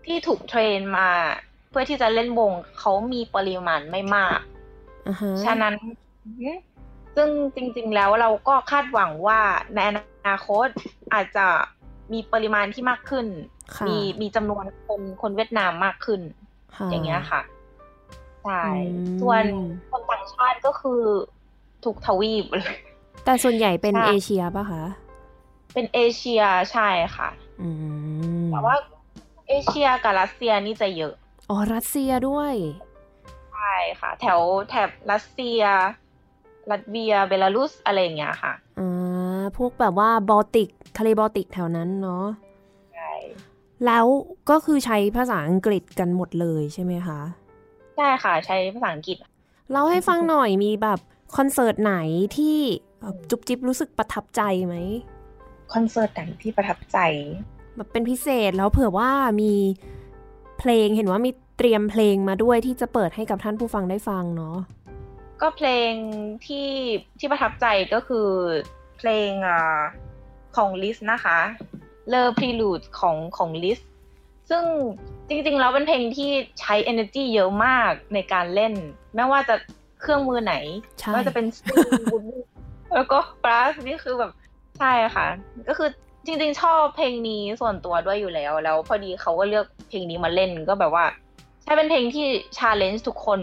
[0.04, 1.08] ที่ถูกเทรนมา
[1.70, 4.38] เพื่อที่จะเล่นวงเขามีปริมาณไม่มาก
[5.08, 5.74] อ่าฮะฉะนั้น
[6.24, 6.50] อือฮึ
[7.16, 9.40] ซึ่งจริง ๆ แล้วเราก็คาดหวังว่า
[9.74, 9.92] ในอ
[10.28, 10.68] นาคต
[11.14, 11.46] อาจจะ
[12.12, 13.26] มีปริมาณที่มากขึ้น
[13.76, 16.20] ค่ะมีมีจำนวนคนคนเวียดนามมากขึ้น
[16.76, 17.42] ค่ะอย่างเงี้ยค่ะ
[18.44, 18.72] ใช่อื
[19.14, 19.44] มส่วน
[19.90, 21.02] คนต่างชาติก็คือ
[21.84, 22.76] ทุกทวีปเลย
[23.24, 24.84] แต่ส่วนใหญ่เป็นใช่เอเชียป่ะคะ
[25.74, 27.28] เป็นเอเชียใช่ค่ะ
[27.62, 27.68] อื
[28.44, 28.76] มแต่ว่า
[29.48, 31.14] เอเชียกับรัสเซียนี่จะเยอะ
[31.50, 32.54] อ๋อ รัสเซียด้วย
[33.52, 35.62] ใช่ค่ะ แถวแถบรัสเซีย
[36.70, 42.26] ลัตเวีย เบลารุส อะไรอย่างเงี้ยค่ะ อ่า พวกแบบว่าบอลติก ทะเลบอลติกแถวนั้นเนาะ
[42.94, 43.12] ใช่
[43.86, 44.06] แล้ว
[44.50, 47.20] ก็คือใช้ภาษาอังกฤษกันหมดเลยใช่ไหมคะ
[47.96, 49.16] ใช่ค่ะ ใช้ภาษาอังกฤษ
[49.70, 50.98] เล่าให้ฟังหน่อยมีแบบ
[51.36, 51.94] คอนเสิร์ตไหน
[52.36, 52.87] ที่แบบ
[53.30, 54.76] จุ๊บจิ๊บรู้สึกประทับใจไหม
[55.72, 56.98] คอนเสิร์ตไหนที่ประทับใจ
[57.76, 59.52] แบบเป็นพิเศษแล้วเผื่อว่ามี
[60.58, 64.56] เพลงเห็นว่ามีเตรียมเพลงมาด้วยที่จะเปิดให้กับท่านผู้ฟังได้ฟังเนาะ
[65.40, 65.92] ก็เพลง
[66.46, 66.68] ที่
[67.18, 68.28] ที่ประทับใจก็คือ
[68.98, 69.78] เพลงอ่า
[70.56, 71.38] ของลิสนะคะ
[72.08, 73.78] เลอ Prelude ของของลิส
[74.50, 74.64] ซึ่ง
[75.28, 76.30] จริงๆแล้วเป็นเพลงที่
[76.60, 78.72] ใช้ energy เยอะมากในการเล่น
[79.14, 79.54] ไม่ว่าจะ
[80.00, 80.54] เครื่องมือไหน
[80.98, 82.22] ใช่ไม่ว่าจะเป็นสตริงบูด
[82.94, 84.32] แล้วก็บรัสนี่คือแบบ
[84.78, 85.26] ใช่ค่ะ
[85.68, 85.88] ก็คือ
[86.26, 91.04] จริงๆ ชอบเพลงนี้ส่วนตัวด้วยอยู่แล้ว แล้วพอดีเขาก็เลือกเพลงนี้มาเล่นก็แบบว่า
[91.62, 93.40] ใช่เป็นเพลงที่ challenge ทุกคน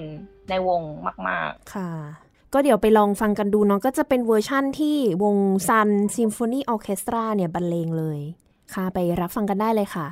[0.49, 0.81] ในวง
[1.27, 1.91] มาก ๆ ค่ะ
[2.53, 5.35] ก็เดี๋ยวไปลองฟังกันดูเนาะก็จะเป็นเวอร์ชั่นที่วง
[5.67, 8.19] Sun Symphony Orchestra เนี่ยบรรเลงเลย
[8.73, 10.07] ค่ะไปรับฟังกันได้เลยค่ะ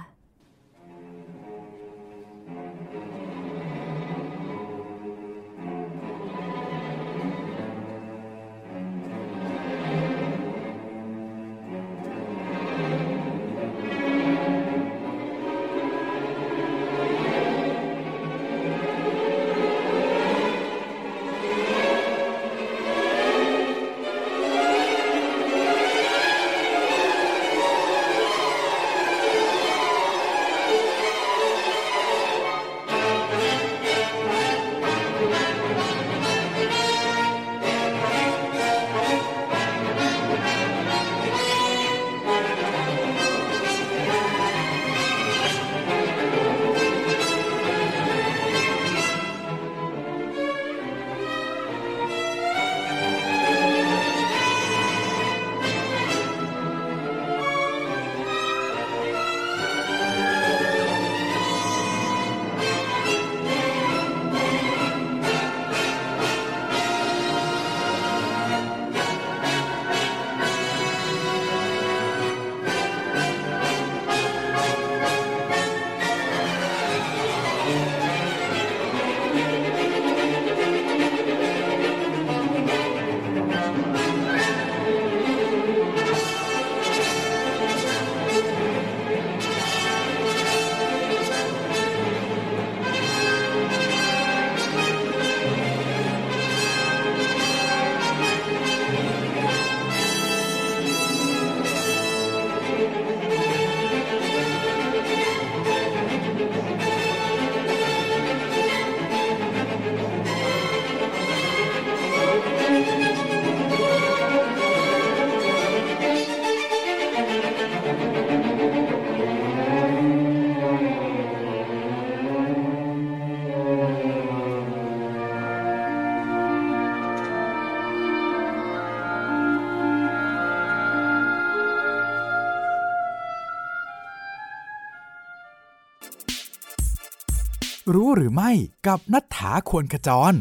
[137.93, 138.51] รู้หรือไม่
[138.87, 140.33] กับนัฐธาควรขจร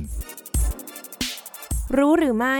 [1.96, 2.58] รู้หรือไม่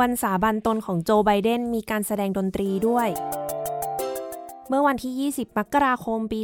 [0.00, 3.08] วันสาบันตนของโจไบเดนมีการแสดงดนตรีด้วย
[4.68, 6.40] เมื่อวันที่ 20 มกราคมปี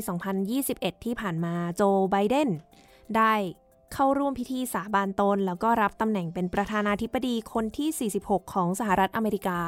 [0.50, 2.48] 2021 ที่ผ่านมาโจไบเดน
[3.16, 3.34] ได้
[3.92, 9.60] เข้าร่วมพิธีสาบานตน แล้วก็รับตำแหน่งเป็นประธานาธิบดีคนที่ 46 ของสหรัฐอเมริกา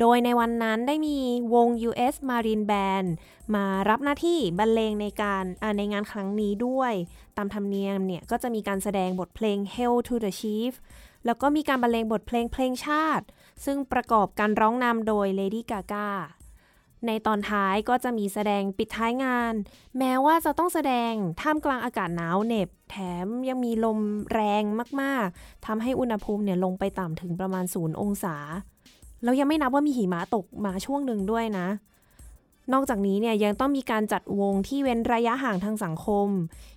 [0.00, 1.18] โดยในวันนั้นได้มี
[1.54, 2.14] วง U.S.
[2.28, 3.08] Marine Band
[3.54, 5.44] มารับหน้าที่บรรเลงในการ
[5.78, 6.92] ในงานครั้งนี้ด้วย
[7.36, 10.72] ตามธรรมเนียมเนี่ย ก็จะมีการแสดงบทเพลง Hail to the Chief
[11.26, 13.26] แล้วก็มีการบรรเลงบทเพลงเพลงชาติ
[13.64, 16.08] ซึ่งประกอบการร้องนำโดย Lady Gaga
[17.06, 19.54] ในตอนท้ายก็จะมีแสดงปิดท้ายงาน
[19.98, 24.00] แม้ว่าจะต้องแสดงท่ามกลางอากาศหนาวเหน็บ แถมยังมีลม
[24.32, 24.62] แรง
[25.00, 28.36] มาก ๆทำให้อุณหภูมิเนี่ยลงไปต่ำถึงประมาณศูนย์องศา
[29.22, 31.66] แล้วยังไม่นับว่ามีหิมะตกมาช่วงหนึ่งด้วยนะ
[32.72, 36.28] นอกจากนี้เนี่ยยังต้องมีการจัดวงที่เว้นระยะห่างทางสังคม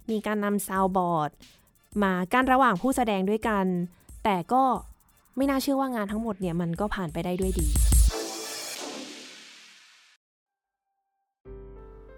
[0.10, 1.30] มีการนำซาวบอร์ด
[2.04, 3.66] มากั้นระหว่างผู้แสดงด้วยกัน
[4.24, 4.64] แต่ก็
[5.36, 7.68] ไม่น่าเชื่อว่างานทั้งหมดเนี่ยมันก็ผ่านไปได้ด้วยดี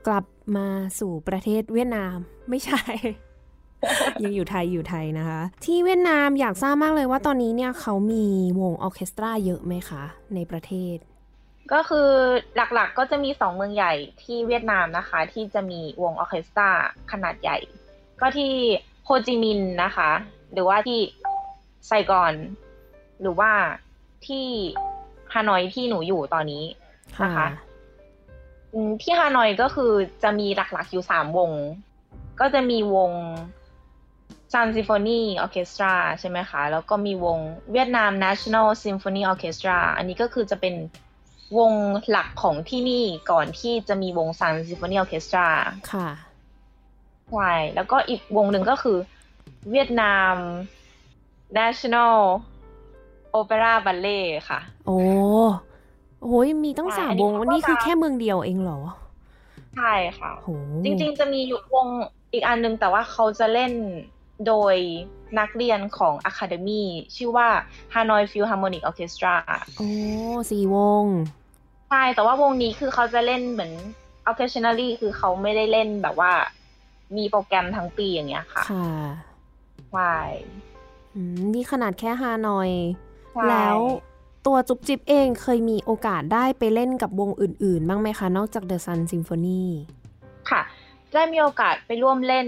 [0.08, 0.68] กลับมา
[1.00, 2.16] สู่ประเทศเวียดนาม
[2.50, 2.82] ไม่ใช่
[4.24, 8.26] ยังอยู่ไทยอยู่ไทยนะคะ ที่เวียดนามอยากทราบมากเลยว่าตอนนี้เนี่ยเขามี
[8.62, 10.04] วงออร์เคสตราเยอะไหมคะ
[10.36, 10.98] ในประเทศ
[11.74, 12.10] ก็คือ
[12.56, 13.94] หลักๆก็จะมีสองเมืองใหญ่
[14.24, 16.70] ที่เวียดนามนะคะ ที่จะมีวงออร์เคสตรา
[17.12, 17.58] ขนาดใหญ่
[18.22, 18.54] ก็ที่
[19.06, 20.10] โฮจิมินห์นะคะ
[20.54, 21.00] หรือว่าที่
[21.88, 22.34] ไซกอน
[23.22, 23.52] หรือว่า
[24.28, 24.48] ที่
[25.34, 26.64] ฮานอยที่หนูอยู่ตอนนี้
[27.24, 27.48] นะคะ
[29.02, 29.92] ที่ฮานอยก็คือ
[30.24, 31.52] จะมีหลักๆอยู่สามวง
[32.40, 33.12] ก็จะมีวง
[34.54, 37.40] Sun Symphony Orchestra ใช่ไหมคะ แล้วก็มีวง
[37.72, 40.76] เวียดนาม National Symphony Orchestra อันนี้ก็คือจะเป็น
[41.58, 41.74] วง
[42.10, 45.48] หลักของที่นี่ก่อนที่จะมีวง Sun Symphony ออเคสตรา
[45.92, 46.10] ค่ะ
[47.32, 48.98] ใช่แล้วก็อีกวงหนึ่งก็คือ
[49.72, 50.36] เวียดนาม
[51.60, 52.18] National
[53.40, 54.98] Opera Ballet ค่ะ โอ้
[56.28, 56.34] โห
[56.66, 58.80] มีตั้งสามวงนี่คือแค่เมืองเดียวเองเหรอ
[59.76, 60.32] ใช่ค่ะ
[60.84, 61.88] จริง ๆ จะมีอยู่วง
[62.34, 63.72] อีกอันนึงแต่ว่าเขาจะเล่น
[64.48, 64.76] โดย
[65.40, 66.84] นักเรียนของ Academy
[67.16, 67.48] ชื่อว่า
[67.94, 69.36] Hanoi Philharmonic Orchestra
[69.78, 69.90] โอ้
[70.52, 71.06] สี่วง
[71.90, 73.74] ใช่ แต่ว่าวงนี้คือเขาจะเล่นเหมือน
[74.30, 76.32] occasionally คือเขาไม่ได้เล่นแบบว่า
[77.18, 78.94] มีโปรแกรมทั้งปีอย่างเงี้ยค่ะ ค่ะ
[79.92, 80.16] ใช่
[81.54, 82.70] นี่ขนาดแค่ฮานอย
[83.50, 83.78] แล้ว
[84.46, 89.64] ตัวจุ๊บจิ๊บเองเคยมีโอกาสได้ไปเล่นกับวงอื่น ๆ บ้างไหมคะ นอกจาก The Sun Symphony
[90.50, 90.62] ค่ะ
[91.14, 92.48] ได้มีโอกาสไปร่วมเล่น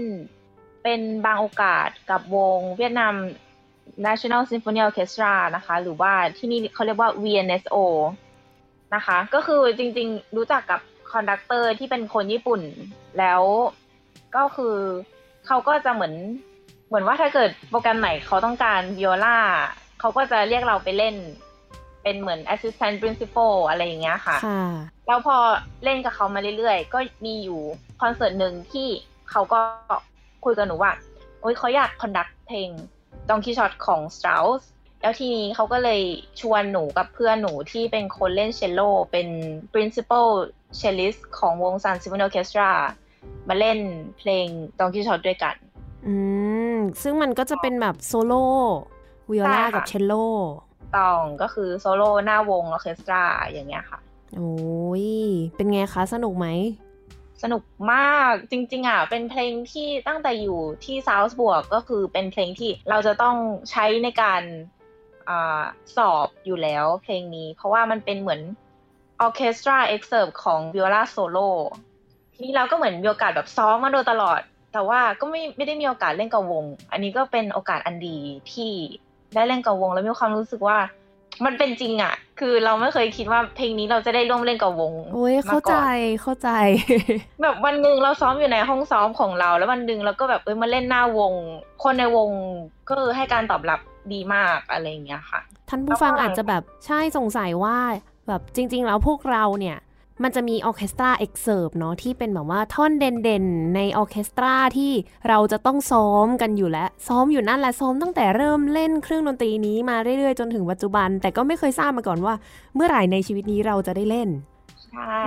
[0.88, 3.14] เป็นบางโอกาสกับวงเวียดนาม
[4.06, 7.76] National Symphony Orchestra นะคะ หรือว่าที่นี่เขาเรียกว่า VNSO
[8.94, 10.80] นะคะ ก็คือจริงๆ รู้จักกับ
[11.12, 12.60] conductor ที่เป็นคนญี่ปุ่น
[13.18, 13.42] แล้ว
[14.36, 14.76] ก็คือ
[15.46, 16.14] เขาก็จะเหมือน
[16.88, 19.38] เหมือนว่าถ้าเกิดโปรแกรมไหนเขาต้องการวิโอลา
[20.00, 21.14] เขาก็จะเรียกเราไปเล่น
[22.02, 24.36] เป็นเหมือน assistant principal อะไรอย่างเงี้ยค่ะ
[25.06, 25.36] แล้วพอ
[25.84, 27.60] เล่นกับเขามาเรื่อยๆ ก็มีอยู่
[28.00, 28.88] คอนเสิร์ตหนึ่งที่
[29.30, 29.60] เขาก็
[30.44, 30.92] คุยกับหนูว่า
[31.40, 32.68] โอ๊ยเขาอยาก conduct เพลง
[33.28, 34.62] Don Quixote ของ Strauss
[35.00, 36.00] แล้วทีนี้เขาก็เลย
[36.40, 38.80] ชวนหนูกับเพื่อนหนูที่เป็นคนเล่นเชลโล
[39.12, 39.28] เป็น
[39.72, 40.28] principal
[40.80, 42.70] cellist ของวง Sun Symphony Orchestra
[43.48, 43.78] มาเล่น
[44.18, 44.46] เพลง
[44.78, 45.54] Don Quixote ด้วยกัน
[46.06, 46.14] อื
[46.74, 48.44] ม ซึ่งมันก็จะเป็นแบบโซโล่
[49.30, 50.14] วิโอลากับเชลโล
[50.96, 53.98] ต้องก็คือโซโล่หน้าวงออเคสตราอย่างเงี้ยค่ะ
[54.36, 55.06] โอ้ย
[55.56, 56.46] เป็นไงคะ สนุกไหม
[57.42, 63.36] สนุกมากจริงๆอะเป็นเพลงที่ตั้งแต่อยู่ที่ซาวส์บวกก็คือเป็นเพลงที่เราจะต้อง
[63.70, 65.30] ใช้ในการ
[65.96, 68.40] สอบอยู่แล้วเพลงนี้ เพราะว่ามันเป็นเหมือน
[69.20, 71.48] orchestra excerpt ของ viola solo
[72.34, 74.40] ทีนี้เราก็เหมือนมีโอกาสแบบซ้อมมาโดยตลอด
[74.72, 78.18] แต่ว่าก็ไม่ไม่ได้มีโอกาสเล่นกับวง อันนี้ก็เป็นโอกาสอันดี
[78.52, 78.72] ที่
[79.34, 80.78] ได้เล่นกับวง แล้วมีความรู้สึกว่า
[81.44, 85.76] มันเป็นจริงอะ่ะคือเราไม่เคยคิดว่าเพลงนี้เราจะได้ร่วมเล่นกับวงโอ้ยเข้าใจ
[86.22, 86.48] เข้าใจ
[87.42, 91.32] แบบวันหนึ่งเราซ้อมอยู่ในห้องซ้อมของเรา แล้ววันหนึ่งเราก็แบบเอ้ยมาเล่นหน้าวง
[91.82, 92.30] คนในวง
[92.88, 93.80] ก็ให้การตอบรับ
[94.12, 97.78] ดีมากอะไรอย่างเงี้ยค่ะ ท่านผู้ฟังอาจจะแบบใช่สงสัยว่า
[98.28, 99.78] แบบจริง ๆ แล้วพวกเราเนี่ย
[100.22, 104.92] มันจะมี orchestra excerpt เนาะที่เป็นแบบว่าท่อนเด่นๆ ในออเคสตราที่
[105.28, 112.34] เราจะต้องซ้อมกันอยู่แล้ว ซ้อมอยู่นั่นแหละซ้อมตั้งแต่เริ่มเล่นเครื่องดนตรีนี้มาเรื่อยๆ จนถึงปัจจุบัน แต่ก็ไม่เคยทราบมาก่อนว่า
[112.74, 114.28] เมื่อไหร่ในชีวิตนี้เราจะได้เล่น
[114.92, 115.22] ใช่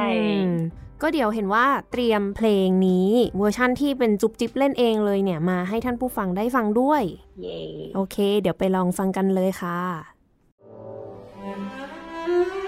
[1.02, 7.04] ก็เดี๋ยวเห็นว่าเตรียมเพลงนี้เวอร์ชั่นที่เป็นจุบจิบเล่นเองเลยเนี่ยมาให้ท่านผู้ฟังได้ฟังด้วย
[7.42, 7.60] เย้
[7.96, 9.80] โอเค เดี๋ยวไปลองฟังกันเลยค่ะ
[12.58, 12.59] เ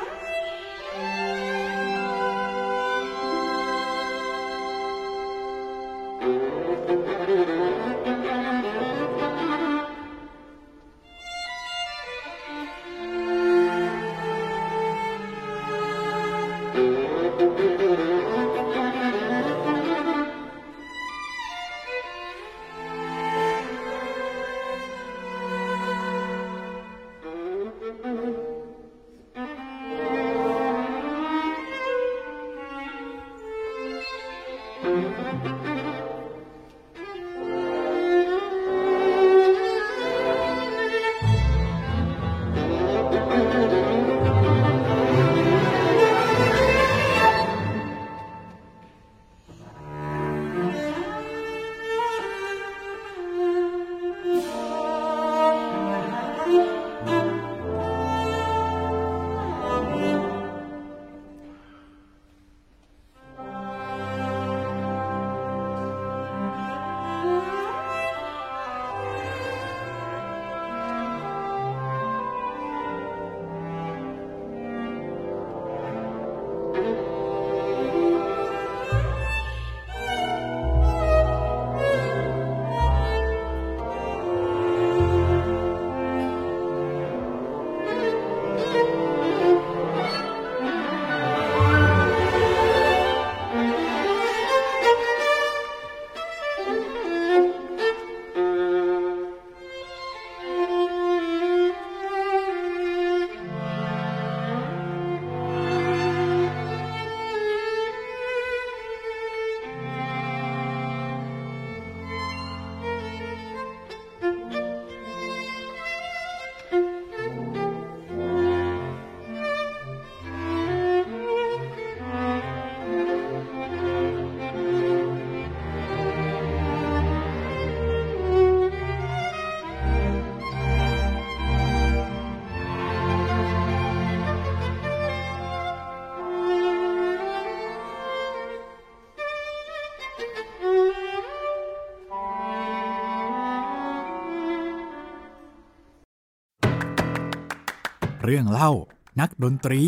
[148.32, 148.72] รื่องเล่า
[149.20, 149.84] นักดนตรี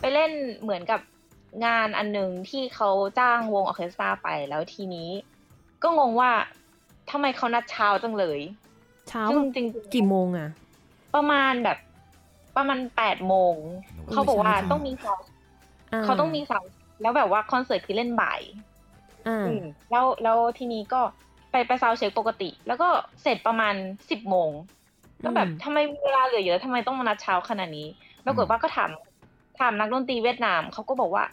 [0.00, 1.00] ไปเล่นเหมือนกับ
[1.66, 5.08] งานอันหนึ่งที่เขาจ้างวงออเคสตราไปแล้วทีนี้
[5.82, 6.30] ก็งงว่า
[7.10, 8.40] ทำไมเขานัดเช้าจังเลย
[9.08, 10.50] เช้าซึ่งจริงๆกี่โมงอะ
[11.14, 11.78] ประมาณแบบ
[12.56, 13.54] ประมาณแปดโมง
[14.06, 15.14] โอ้เขาบอกว่าใช่ต้องมีเสา
[15.92, 16.60] อ่เขาต้องมีเสา
[17.02, 18.40] แล้วแบบว่าคอนเสิร์ตคือเล่นบ่าย
[19.26, 21.00] อ่าอืมแล้วแล้วทีนี้ก็
[21.50, 22.88] ไปไป sound check ปกติ แล้วก็
[23.22, 23.74] เสร็จประมาณ
[24.10, 24.50] สิบโมง
[25.24, 27.88] ก็แบบทำไมมีเวลาเหลือเยอะทำไมต้องมานัดเช้าขนาดนี้
[28.26, 28.90] ปรากฏว่าก็ถาม
[29.60, 31.24] ถามนักดนตรีเวียดนามเขาก็บอกว่า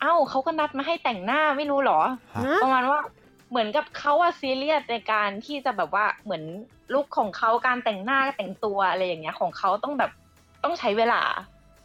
[0.00, 2.00] เอ้าเขาก็นัดมาให้แต่งหน้าไม่รู้เหรอ
[2.34, 3.00] ฮะฮะประมาณว่า
[3.50, 6.42] เหมือนกับเขาอะซีเรียสในการที่จะแบบว่าเหมือน
[6.94, 10.10] ลุคของเขาการแต่งหน้าแต่งตัวอะไรอย่างเงี้ยของเขาต้องแบบ
[10.64, 11.22] ต้องใช้เวลา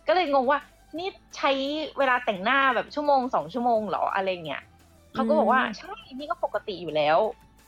[0.07, 0.59] ก็เลยงงว่า
[0.97, 1.51] นี่ใช้
[1.97, 4.63] เวลาแต่งหน้าแบบชั่วโมงสองชั่วโมงเหรออะไรเงี้ย
[5.13, 7.17] เขาก็บอกว่าใช่นี่ก็ปกติอยู่แล้ว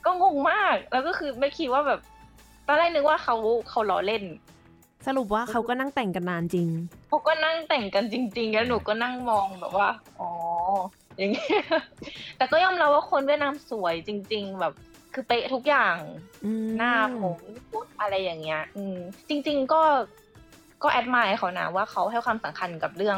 [0.05, 1.99] ก็งงมากแล้วก็คือไม่คิดว่าแบบ
[2.67, 3.35] ตอนแรกนึกว่าเขา
[3.69, 4.23] เขาล้อเล่น
[5.07, 6.67] สรุปว่าเขาก็นั่งแต่งกันนานจริง
[7.09, 10.29] เขาก็นั่งแต่งกันจริง ๆ แล้วหนูก็นั่งมองแบบว่าอ๋อ
[11.17, 11.63] อย่างเงี้ย
[12.37, 14.73] แต่ก็ยอมรับว่าคนเวียดนามสวยจริง ๆ แบบ
[15.13, 15.95] คือเป๊ะทุกอย่าง
[16.45, 17.35] อืมหน้าผม
[17.71, 18.97] ชุดอะไรอย่างเงี้ย อืม
[19.29, 19.81] จริง ๆ ก็
[20.83, 23.17] ก็แอดมายเขานะว่าเขาให้ความสำคัญกับเรื่อง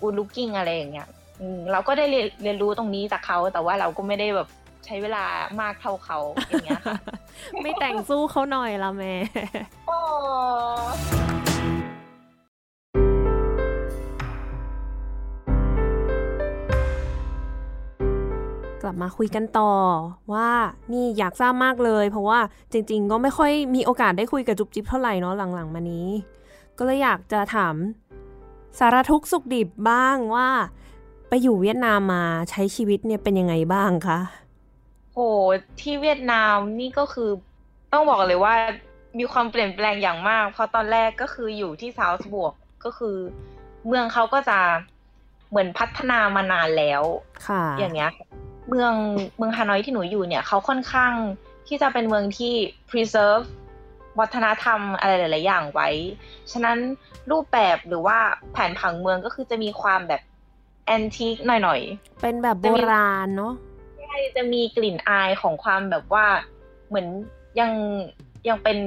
[0.00, 1.08] good looking อะไรอย่างเงี้ย
[1.40, 4.48] อืมเราก็ได้เรียนเรียนรู้ตรงนี้จากเขาแต่ว่าเราก็ไม่ได้แบบ
[4.84, 5.24] ใช้เวลา
[5.60, 6.18] มากเท่าเขา
[6.48, 6.96] อย่างเงี้ยค่ะ
[7.62, 9.14] ไม่แต่งสู้เขาหน่อยละแม่
[18.82, 19.72] กลับมาคุยกันต่อ
[20.32, 20.50] ว่า
[20.92, 22.38] นี่อยากทราบมากเลย เพราะว่า
[22.72, 26.08] จริง ๆ ก็ไม่ค่อยมีโอกาสได้คุยกับจุ๊บจิ๊บเท่าไหร่เนาะหลังๆ มานี้
[26.78, 27.74] ก็เลยอยากจะถาม
[28.78, 30.48] สารทุกสุขดิบบ้างว่า
[31.28, 34.18] ไปอยู่เวียดนามมาใช้ชีวิตเนี่ยเป็นยังไงบ้างคะ
[35.12, 35.18] โห
[35.80, 37.30] ที่เวียดนามนี่ก็คือ
[37.92, 38.54] ต้องบอกเลยว่า
[39.18, 43.16] มีความเปลี่ยนแปลงอย่างมาก เพราะตอนแรกก็คืออยู่ที่ซาวส์บวกก็คือ
[43.86, 44.58] เมืองเขาก็จะ
[45.50, 47.02] เหมือนพัฒนามานานแล้ว
[47.46, 48.10] ค่ะอย่างเงี้ย
[48.68, 48.92] เมือง
[49.36, 51.12] เมืองฮานอยที่หนูอยู่เนี่ยเขาค่อนข้าง
[51.68, 52.54] ที่จะเป็นเมืองที่
[52.90, 53.46] preserve
[54.20, 55.88] วัฒนธรรมอะไรหลาย ๆ อย่างไว้
[56.52, 56.78] ฉะนั้น
[57.30, 58.18] รูปแบบหรือว่า
[58.52, 60.22] แผนผังเมืองก็คือจะมีความแบบ
[60.86, 63.71] แอนทิคหน่อย ๆ เป็นแบบโบราณเนาะใช่
[64.36, 66.26] จะมีกลิ่นอายของความแบบว่า
[66.88, 67.06] เหมือน
[67.60, 67.72] ยัง
[68.48, 68.78] ยังเป็น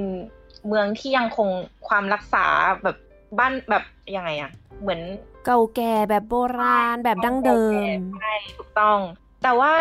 [0.67, 1.49] เมืองที่ยังคง
[1.87, 2.45] ความรักษา
[2.83, 2.97] แบบ
[3.39, 3.83] บ้านแบบ
[4.15, 5.01] ยังไงอะเหมือน
[5.45, 8.99] เก่าแก่แบบโบราณแบบดั้งเดิมใช่ถูกต้อง
[9.43, 9.73] แต่ว่า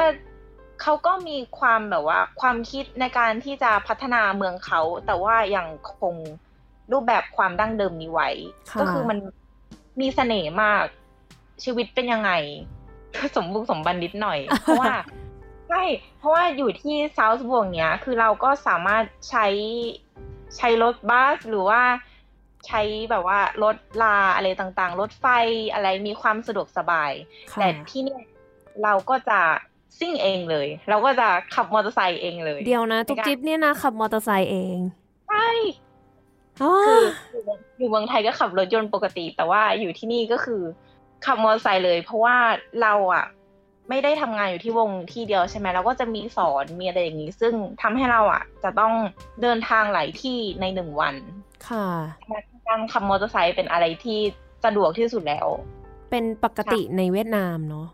[0.83, 5.67] เขาก็มีความแบบว่า ความคิดในการที่จะพัฒนาเมืองเขา แต่ว่ายัง
[6.01, 6.15] คง
[6.93, 8.29] รูปแบบความดั้งเดิมนี้ไว้
[8.71, 9.19] ค่ะก็คือมัน
[10.01, 10.85] มีเสน่ห์มาก
[11.65, 12.31] ชีวิตเป็นยังไง
[13.37, 14.95] สมบุกสมบันนิดหน่อย เพราะว่า
[15.69, 15.83] ใช่
[16.19, 19.47] เพราะว่าอยู่ที่เซาท์บวกเนี้ย คือเราก็สามารถใช้
[20.57, 21.83] ใช้รถบัสหรือว่า
[22.67, 25.27] ใช้แบบว่ารถลาอะไรต่างๆ รถไฟ
[25.73, 27.13] อะไรมีความสะดวกสบาย
[27.53, 28.23] ค่ะแต่ที่เนี่ย
[28.83, 29.41] เราก็จะ
[29.99, 34.77] ซิ่งเองเลย เราก็จะขับมอเตอร์ไซค์เองเลย เดียวนะจุ๊บจิ๊บเนี่ยนะขับมอเตอร์ไซค์เอง
[35.29, 35.49] ใช่
[36.63, 37.03] อ๋อคือ
[37.79, 40.63] อยู่เมืองไทยก็ขับรถยนต์ปกติ แต่ว่าอยู่ที่นี่ก็คือ
[41.25, 42.37] ขับมอเตอร์ไซค์เลย เพราะว่า
[42.83, 43.25] เราอะ
[43.89, 48.93] ไม่ได้ทำงานอยู่ที่วงที่เดียวใช่ไหมเราก็จะมีสอนมีอะไรอย่างนี้ ซึ่งทำให้เราอะ จะต้อง
[49.43, 51.15] เดินทางหลายที่ในหนึ่งวัน
[51.69, 51.89] ค่ะ
[52.69, 54.19] การขับมอเตอร์ไซค์เป็นอะไรที่
[54.65, 55.49] สะดวกที่สุดแล้ว
[56.11, 57.87] เป็นปกติในเวียดนามเนาะ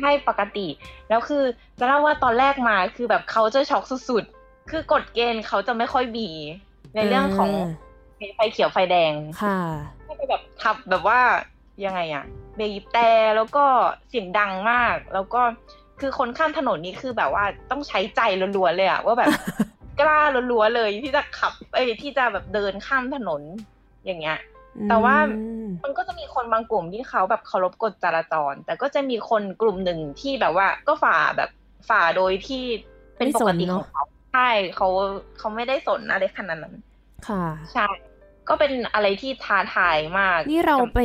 [0.00, 0.66] ให้ปกติ
[1.08, 1.44] แล้วคือ
[1.78, 6.28] จะเล่าว่าตอนแรกมาคือแบบเขาจะช็อกสุดๆ คือกฎเกณฑ์เขาจะไม่ค่อยบี
[6.94, 7.50] ในเรื่องของ
[8.36, 9.58] ไฟเขียวไฟแดง ค่ะ
[10.08, 11.18] ก็จะแบบขับแบบว่า
[11.84, 12.24] ยังไงอะ
[12.60, 13.64] บีบแต่แล้วก็
[14.08, 15.42] เสียงดังมาก แล้วก็
[16.00, 18.20] คือคนข้ามถนนนี่คือแบบว่าต้องใช้ใจ
[18.56, 19.28] ล้วนๆเลยอะว่าแบบ
[20.00, 20.20] กล้า
[20.52, 23.42] ล้วนๆเลยที่จะขับ เอ้ยที่จะแบบเดินข้ามถนน
[24.04, 24.38] อย่างเงี้ย
[24.88, 31.50] แต่ว่าอืมมันก็จะมีคนบางกลุ่มที่เขาแบบเคารพกฎจราจร แต่ก็จะมีคนกลุ่มหนึ่งที่แบบว่า ก็ฝ่าแบบ
[31.88, 32.64] ฝ่าโดยที่
[33.18, 34.88] เป็นปกติของเขาใช่เขา
[35.38, 36.74] เขาไม่ได้สนอะไรขนาดนั้น
[37.28, 37.88] ค่ะ ใช่
[38.48, 41.00] ก็เป็นอะไรที่ท้าทายมาก นี่เราไป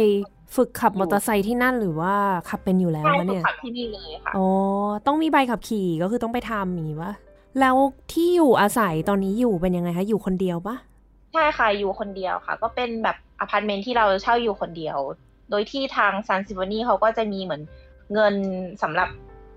[0.55, 2.13] ฝึกขับมอเตอร์ไซค์ที่นั่นหรือว่า
[2.49, 4.47] ขับเป็นอยู่แล้วใช่คะฝึกเนี่ยขับที่นี่เลยค่ะอ๋อ
[5.07, 7.13] ต้องมีใบขับขี่ก็คือต้องไปทำอย่างนี้ปะ
[7.59, 7.75] แล้ว
[8.11, 10.75] ที่อยู่อาศัยตอนนี้อยู่เป็นยังไงคะอยู่คนเดียวปะ
[11.33, 14.97] ใช่ค่ะอยู่คนเดียวค่ะ ก็เป็นแบบอพาร์ตเมนต์ที่เราเช่าอยู่คนเดียว
[15.49, 17.61] โดยที่ทางซันซิ o นีเขาก็จะมีเหมือน
[18.13, 18.33] เงิน
[18.81, 19.09] สำหรับ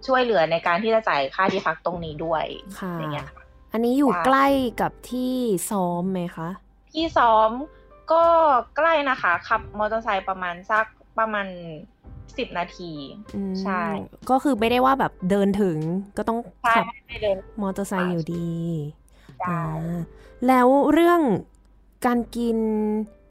[0.06, 2.44] ช่วยเหลือในการที่จะจ่ายค่าที่พักตรงนี้ด้วย
[2.78, 4.46] ค่ะอย่างเงี้ยค่ะอันนี้อยู่ค่ะใกล้
[4.80, 5.35] กับที่
[5.70, 6.48] ซ้อมไหมคะ
[6.92, 7.50] ที่ซ้อม
[8.12, 8.23] ก็
[8.77, 10.87] ใกล้นะคะขับมอเตอร์ไซค์ประมาณสัก
[11.19, 11.47] ประมาณ
[12.38, 12.92] สิบนาที
[13.35, 13.83] อืมใช่
[14.31, 15.79] ก็คือไม่ได้ว่าแบบเดินถึง
[16.16, 18.51] ก็ต้องใช่ขับไม่เดินมอเตอร์ไซค์อยู่ดี
[19.40, 19.61] ได้อ่า
[20.47, 21.21] แล้วเรื่อง
[22.07, 22.59] การกิน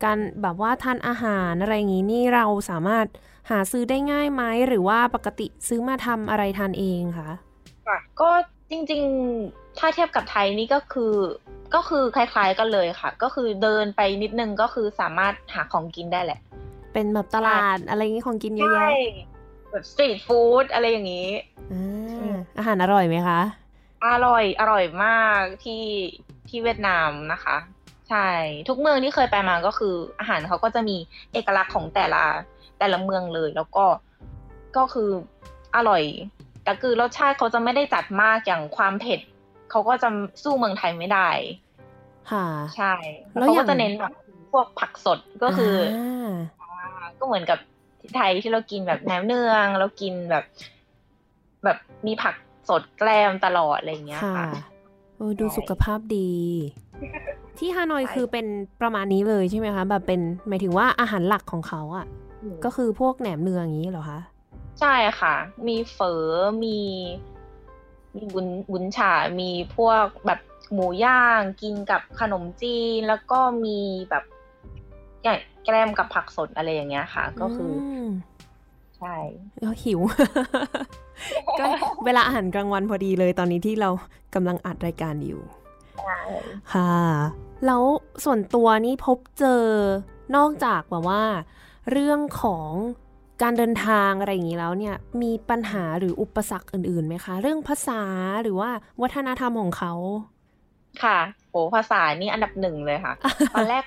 [0.04, 3.06] การแบบว่าทานอาหารอะไรอย่างนี้นี่เราสามารถ
[3.50, 7.30] หาซื้อได้ง่ายไหมหรือว่าปกติซื้อมาทำอะไรทานเองคะ
[7.88, 8.30] ค่ะก็
[8.72, 11.16] จริงๆ ถ้าเทียบกับไทยนี่ก็คือ
[11.76, 16.40] ก็คือคล้าย ๆกันเลยค่ะ ก็คือเดินไปนิดนึงก็คือสามารถหาของกินได้แหละ
[16.94, 18.90] เป็นแบบตลาดอะไรอย่างนี้ของกินเยอะแยะ
[19.72, 21.30] แบบสตรีทฟู้ดอะไรอย่างนี้
[21.72, 23.40] อ่าอาหารอร่อยไหมคะ
[24.06, 25.84] อร่อยอร่อยมากที่
[26.50, 27.58] ที่เวียดนามนะคะ
[28.10, 28.28] ใช่
[28.70, 30.98] ทุกเมืองที่เคยไปมาก็คือ อาหารเขาก็จะมี
[31.34, 32.24] เอกลักษณ์ของแต่ละ
[32.80, 33.86] แต่ละเมืองเลย แล้วก็
[34.78, 35.10] ก็คือ
[35.76, 36.04] อร่อย
[36.64, 39.20] แต่คือรสชาติเขาจะไม่ได้จัดมากอย่างความเผ็ด
[39.72, 40.10] เขาก็จะ
[40.44, 41.30] สู้เมืองไทยไม่ได้
[42.32, 42.94] ค่ะใช่
[43.38, 44.14] แล้วเขาอย่าก็งจะเน้นแบบ
[44.52, 47.60] พวกผักสดก็คืออาก็เหมือนกับ
[48.02, 50.44] ที่ไทยที่เรากินแบบแหนมเนืองเรากินแบบ
[51.64, 52.36] แบบมีผัก
[52.70, 54.50] สดแกล้มตลอดอะไรอย่างเงี้ยค่ะค่ะ
[55.18, 56.30] เออดูใช่สุขภาพดี
[57.60, 58.46] ที่ฮานอยใช่คือเป็น
[58.82, 62.06] ประมาณนี้เลยใช่ไหมคะ แบบเป็นหมายถึงว่าอาหารหลักของเขาอะ่ะ
[62.66, 64.20] ก็คือพวกแหนมเนืองอย่างนี้เหรอคะ
[64.80, 65.36] ใช่ค่ะ
[65.68, 66.24] มีเฝอ
[66.64, 66.78] มี
[68.16, 70.40] มีบุนบุนฉามีพวกแบบ
[70.74, 74.24] หมูย่างกินกับขนมจีน แล้วก็มีแบบ
[75.24, 78.10] อย่างแกล้มกับผักสดอะไรอย่างเงี้ยค่ะ ก็คืออม
[78.98, 79.16] ใช่
[79.64, 80.00] ก็หิว
[81.60, 81.66] ก็
[82.06, 83.90] เวลาอาหารกลางวันพอดีเลยตอนนี้ที่เรา
[84.36, 85.42] กำลังอัดรายการอยู่
[86.02, 86.20] ใช่
[86.74, 86.96] ค่ะ
[87.66, 87.84] แล้ว
[88.24, 89.64] ส่วนตัวนี่พบเจอ
[90.36, 91.24] นอกจากแบบว่า
[91.92, 92.70] เรื่องของ
[93.42, 98.02] การเดินทางอะไรอย่างนี้แล้วเนี่ยมีปัญหาหรืออุปสรรคอื่นๆไหมคะ เรื่องภาษา
[98.44, 98.70] หรือว่า
[99.02, 99.94] วัฒนธรรมของเขา
[101.04, 101.20] ค่ะ
[101.50, 103.14] โหภาษานี่อันดับหนึ่งเลยค่ะ
[103.56, 103.84] ตอนแรก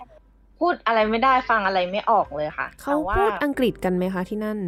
[0.61, 4.59] พูดอะไรไม่ได้ฟังอะไรไม่ออกเลยค่ะเขาแต่ว่าพูดอังกฤษกันไหมคะที่นั่น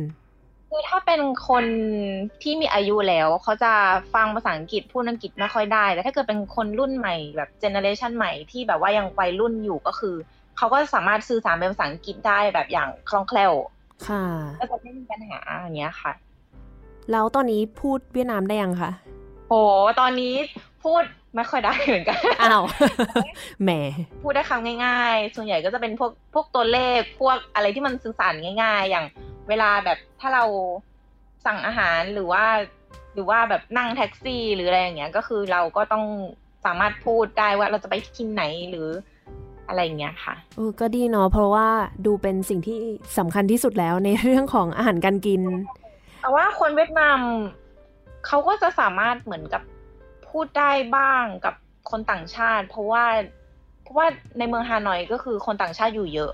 [0.71, 1.65] คือถ้าเป็นคน
[2.43, 3.73] ที่มีอายุแล้วเขาจะ
[4.15, 10.15] ฟังภาษาอังกฤษพูดอังกฤษไม่ค่อยได้ แต่ถ้าเกิดเป็นคนรุ่นใหม่แบบเจเนอเรชันใหม่ที่แบบว่ายังวัยรุ่นอยู่ก็คือ
[10.57, 13.53] เขาก็สามารถสื่อสารเป็นภาษาอังกฤษได้แบบอย่างคล่องแคล่ว
[14.09, 14.25] ค่ะ
[14.61, 16.13] ก็จะไม่มีปัญหาอย่างเงี้ยค่ะ
[17.13, 18.91] แล้วตอนนี้พูดเวียดนามได้ยังคะ
[19.49, 19.55] โห
[20.01, 20.35] ตอนนี้
[20.85, 21.03] พูด
[21.37, 22.65] ไม่ค่อยได้เหมือนกัน อ้าว
[23.63, 23.71] แหม
[24.23, 29.07] พูดได้คำง่ายๆ ส่วนใหญ่ก็จะเป็นพวกพวกตัวเลข พวกอะไรที่มันสื่อสารง่าย ๆ อย่าง
[29.49, 30.45] เวลาแบบถ้าเรา
[31.47, 32.45] สั่งอาหารหรือว่า
[33.15, 36.05] หรือว่าแบบนั่งแท็กซี่หรืออะไรอย่างเงี้ย ก็คือเราก็ต้อง
[36.65, 38.89] สามารถพูดได้ว่าเราจะไปที่ไหนหรือ
[39.71, 41.69] อะไรอย่างเงี้ยค่ะเออก็ดีเนาะเพราะว่า
[42.07, 42.79] ดูเป็นสิ่งที่
[43.19, 45.43] สำคัญที่สุดแล้วในเรื่องของอาหารการกิน
[46.21, 47.19] แต่ว่าคนเวียดนาม
[48.27, 49.63] เขาก็จะสามารถเหมือนกับ
[50.29, 51.55] พูดได้บ้างกับ
[51.91, 53.05] คนต่างชาติ เพราะว่า
[53.83, 54.07] เพราะว่า
[54.39, 56.33] ในเมืองฮานอยก็คือคนต่างชาติอยู่เยอะ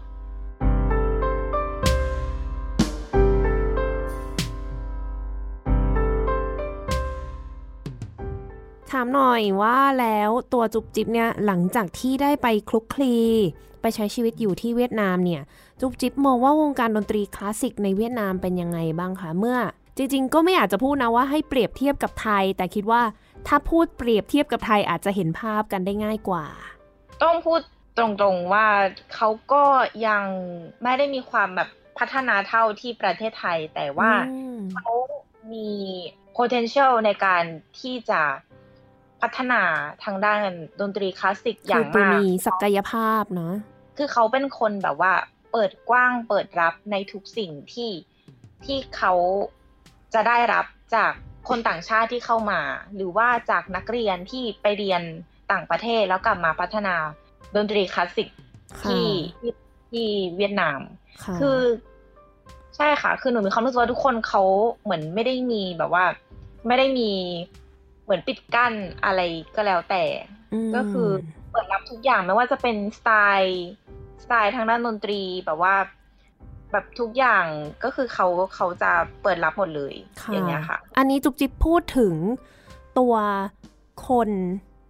[8.90, 13.16] ถามหน่อยว่าแล้วตัวจุบจิบเนี่ยหลังจากที่ได้ไปคลุกคลี
[13.80, 15.42] ไปใช้ชีวิตอยู่ที่เวียดนามเนี่ย
[15.80, 19.58] จุบจิบมองว่าวงการดนตรีคลาสสิกในเวียดนามเป็นยังไงบ้างคะเมื่อ
[19.96, 23.02] จริง ๆ ก็ไม่อยากจะพูดนะว่าให้เปรียบเทียบกับไทย แต่คิดว่า
[23.46, 26.46] ถ้าพูดเปรียบเทียบกับไทยอาจจะเห็นภาพกันได้ง่ายกว่า
[27.22, 27.60] ต้องพูด
[27.98, 28.66] ตรงๆว่า
[29.14, 29.64] เขาก็
[30.06, 30.24] ยัง
[30.82, 31.68] ไม่ได้มีความแบบ
[31.98, 34.10] พัฒนาเท่าที่ประเทศไทย แต่ว่า
[34.74, 34.92] เขา
[35.52, 35.70] มี
[36.36, 37.44] potential ในการ
[37.80, 38.22] ที่จะ
[39.22, 39.62] พัฒนา
[40.04, 40.40] ทางด้าน
[40.80, 43.54] ดนตรีคลาสสิกอย่างมากมีศักยภาพเนาะ
[43.96, 45.12] คือเขาเป็นคนแบบว่า
[45.52, 47.90] เปิดกว้างเปิดรับในทุกสิ่งที่
[48.64, 49.12] ที่เขา
[50.14, 51.12] จะได้รับจาก
[51.48, 52.60] คนต่างชาติที่เข้ามา
[52.94, 55.02] หรือว่าจากนักเรียนที่ไปเรียน
[55.52, 56.94] ต่างประเทศแล้วกลับมาพัฒนา
[57.56, 58.28] ดนตรีคลาสสิก
[58.82, 59.08] ที่
[59.90, 60.06] ที่
[60.36, 60.80] เวียดนาม
[61.40, 61.58] คือ
[62.76, 64.42] ใช่ค่ะ คือหนูมีความรู้สึกว่าทุกคนเขา
[64.82, 66.04] เหมือนไม่ได้มีแบบว่า
[66.66, 67.10] ไม่ได้มี
[68.06, 68.72] เหมือนปิดกั้น
[69.04, 69.20] อะไร
[69.56, 70.04] ก็แล้วแต่
[70.74, 71.08] ก็คือ
[71.50, 73.66] เปิดรับทุกอย่างไม่ว่าจะเป็นสไตล์
[74.22, 75.74] สไตล์ทางด้านดนตรีแบบว่า
[76.72, 77.46] แบบทุกอย่าง
[77.84, 78.90] ก็คือเขาเขาจะ
[79.22, 79.94] เปิดรับหมดเลย
[80.32, 82.14] อย่างเงี้ยค่ะ อันนี้จุกจิบพูดถึง
[82.98, 83.14] ตัว
[84.08, 84.30] คน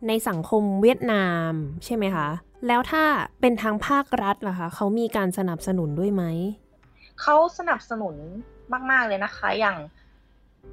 [0.08, 1.52] ในสังคมเวียดนาม
[1.84, 2.28] ใช่ไหมคะ
[2.66, 3.04] แล้วถ้า
[3.40, 6.22] เป็นทางภาครัฐล่ะคะเขามีการสนับสนุนด้วยไหม
[7.22, 8.14] เขาสนับสนุน
[8.90, 9.76] มาก ๆ เลยนะคะ อย่าง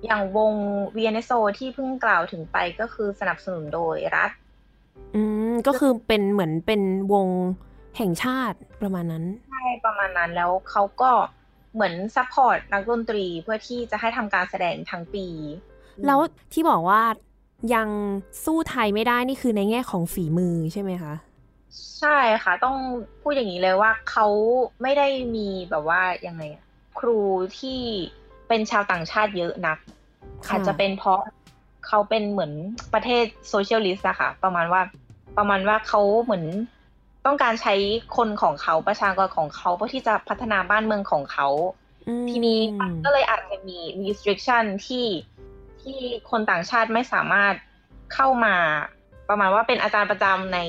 [0.05, 0.53] อย่างวง
[0.95, 4.31] v ี n โซที่เพิ่งกล่าวถึงไปก็คือสนับสนุนโดยรัฐ
[5.15, 6.81] อืม ก็คือเป็นเหมือนเป็น
[7.13, 7.27] วง
[7.97, 11.11] แห่งชาติประมาณนั้น ใช่ ประมาณนั้นแล้วเขาก็
[11.73, 15.27] เหมือน support นักดนตรีเพื่อที่จะให้ทำการแสดงทั้งปี
[16.05, 16.19] แล้ว
[16.53, 17.01] ที่บอกว่า
[17.75, 17.89] ยัง
[18.45, 21.13] สู้ไทยไม่ได้นี่คือในแง่ของฝีมือใช่ไหมคะ
[21.99, 22.77] ใช่ค่ะ ต้อง
[23.21, 24.27] พูดอย่างนี้เลยว่าเขา
[24.81, 26.43] ไม่ได้มีแบบว่ายังไง
[26.99, 27.19] ครู
[27.59, 27.81] ที่
[28.53, 29.77] เป็นชาวต่างชาติเยอะนัก
[30.49, 31.19] อาจจะเป็นเพราะ
[31.87, 32.53] เขาเป็นเหมือน
[32.93, 34.81] ประเทศโซเชียลิสต์อะค่ะ ประมาณว่า
[35.37, 36.45] ประมาณว่าเขาเหมือน
[37.25, 37.75] ต้องการใช้
[38.17, 41.47] คนของเขาประชากรของเขาเพื่อที่จะพัฒนาบ้านเมืองของเขา
[42.29, 42.59] ทีนี้
[43.05, 45.05] ก็เลยอาจจะมี restriction ที่
[45.81, 45.97] ที่
[46.31, 47.53] คนต่างชาติไม่สามารถ
[48.13, 48.55] เข้ามา
[49.29, 50.59] ประมาณว่าเป็นอาจารย์ประจำใน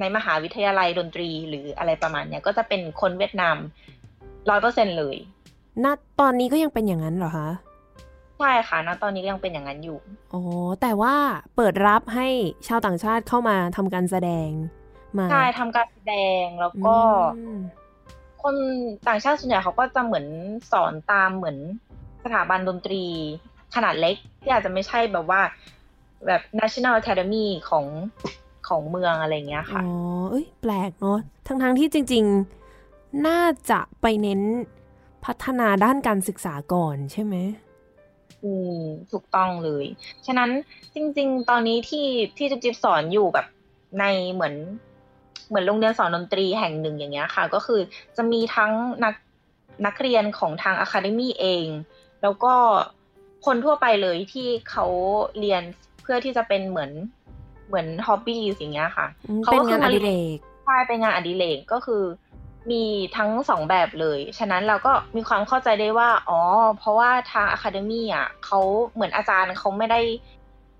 [0.00, 3.56] ในมหาวิทยาลัยดนตรีหรืออะไรประมาณเนี้ยก็จะเป็นคนเวียดนาม
[4.50, 5.16] ร้อยเปอร์เซ็นเลย
[5.84, 5.86] ณ
[6.20, 7.48] ตอนนี้ก็ยังเป็นอย่างนั้นเหรอคะ
[8.38, 9.98] ใช่ค่ะณตอนนี้ก็ยังเป็นอย่างนั้นอยู่
[10.32, 10.42] อ๋อ
[10.80, 11.14] แต่ว่า
[11.56, 12.28] เปิดรับให้
[12.68, 14.48] ชาวต่างชาติเข้ามาทำการแสดง
[15.18, 16.96] มาใช่ทำการแสดงแล้วก็
[18.42, 18.54] คน
[19.08, 20.26] ต่างชาติส่วนใหญ่เขาก็จะเหมือน
[20.72, 21.58] สอนตามเหมือน
[22.24, 23.04] สถาบันดนตรี
[23.74, 25.40] ขนาดเล็ก ที่อาจจะไม่ใช่แบบว่า
[26.26, 27.86] แบบ National Academy ของ
[28.68, 29.90] ของเมืองอะไรเงี้ยค่ะ อ๋อ
[30.30, 32.24] เอ้ย แปลกเนาะ ทั้งๆที่จริง
[32.74, 34.40] ๆ น่าจะไปเน้น
[35.26, 37.34] พัฒนาด้านการศึกษาก่อนใช่ไหม
[38.44, 38.80] อืม
[39.12, 39.84] ถูกต้องเลย
[40.26, 40.50] ฉะนั้น
[40.94, 42.06] จริง ๆ ตอนนี้ที่
[42.36, 43.46] ที่จุ๊บจิ๊บสอนอยู่แบบ
[44.00, 44.54] ในเหมือน
[45.48, 47.80] เหมือนโรงเรียนสอนดนตรีแห่งหนึ่งอย่างเงี้ยค่ะ ก็คือ
[48.16, 48.72] จะมีทั้ง
[49.04, 49.14] นัก
[49.86, 51.66] นักเรียนของทาง academy เอง
[52.22, 52.54] แล้วก็
[53.46, 54.86] คนทั่วไปเลยที่เขา
[55.38, 55.62] เรียน
[56.02, 56.90] เพื่อที่จะเป็นเหมือน
[57.68, 59.06] เหมือน hobby อย่างเงี้ยค่ะ
[59.42, 62.02] เขาเป็นงานอดิเรกใช่เป็นงานอดิเรกก็คือ
[62.70, 62.84] มี
[63.16, 66.40] ทั้งสองแบบเลย ฉะนั้นเราก็มีความเข้าใจได้ว่า อ๋อ
[66.78, 68.60] เพราะว่าทาง academy อะเขา
[68.94, 70.00] เหมือนอาจารย์เขาไม่ได้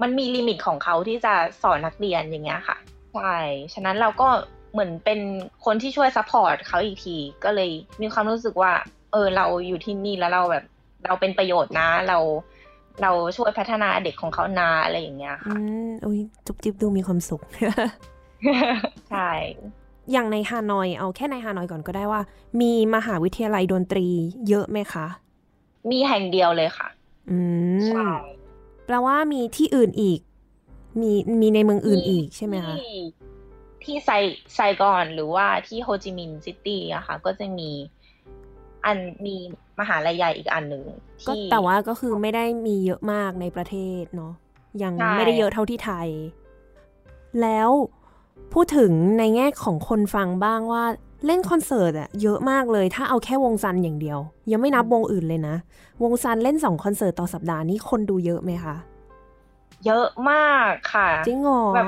[0.02, 2.76] มันมี limit ของเขาที่จะสอนนักเรียนอย่างเงี้ยค่ะ
[3.14, 3.36] ใช่
[3.74, 4.28] ฉะนั้นเราก็
[4.72, 5.20] เหมือนเป็น
[5.64, 7.70] คนที่ช่วย support เขาอีกที ก็เลย
[8.00, 8.72] มีความรู้สึกว่า
[9.12, 10.64] เออ เราอยู่ที่นี่แล้วเราแบบ
[11.06, 12.18] เราเป็นประโยชน์นะ เรา
[13.02, 17.40] เราช่วยพัฒนาเด็กของเขานะอะไรอย่างเงี้ยค่ะ อืมอุ้ยจุ๊บจิ๊บดูมีความสุข
[19.10, 19.30] ใช่
[20.12, 22.20] อย่างในฮานอยเอาแค่ในฮานอยก่อนก็ได้ว่า
[22.60, 24.06] มีมหาวิทยาลัยดนตรี
[24.48, 25.06] เยอะไหมคะ
[25.90, 26.88] มีแห่งเดียวเลยค่ะ
[27.30, 27.38] อื
[27.76, 28.08] มใช่
[28.86, 30.20] แปลว่ามีที่อื่นอีก
[31.00, 32.76] มีมีในเมืองอื่นอีกใช่ไหมคะ
[33.82, 34.10] ที่ไซ
[34.54, 37.70] ไซกอนหรือว่าที่โฮจิมินห์ซิตี้อะค่ะ ก็จะมี
[38.84, 39.36] อันมี
[39.80, 40.84] มหาลัยใหญ่อีกอันหนึ่ง
[41.26, 44.32] ก็แต่ว่าก็คือไม่ได้มีเยอะมากในประเทศเนาะ
[44.82, 46.08] ยังไม่ได้เยอะเท่าที่ไทย
[47.42, 47.70] แล้ว
[48.52, 50.84] พูดถึงในแง่ของคนฟังบ้างว่า
[51.26, 54.18] เล่นคอนเสิร์ตอะเยอะมากเลย ถ้าเอาแค่วงซันอย่างเดียว
[54.50, 55.56] ยังไม่นับวงอื่นเลยนะ
[56.02, 58.76] วงซันเล่นสองคอนเสิร์ตต่อสัปดาห์นี้คนดูเยอะไหมคะ
[59.86, 61.86] เยอะมากค่ะจริงเหรอแบบ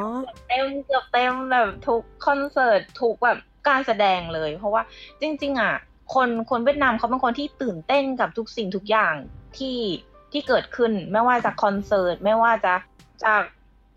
[0.48, 3.38] เต็มเกือบเต็มแบบทุกคอนเสิร์ตทุกแบบ
[3.68, 4.82] การแสดงเลย เพราะว่า
[5.20, 5.74] จริง ๆ อะ
[6.14, 9.14] คนคนเวียดนามเขาเป็นคนที่ตื่นเต้นกับทุกสิ่งทุกอย่าง
[9.58, 9.78] ที่
[10.32, 12.74] ที่เกิดขึ้น ไม่ว่าจากคอนเสิร์ตไม่ว่าจะ
[13.24, 13.42] จาก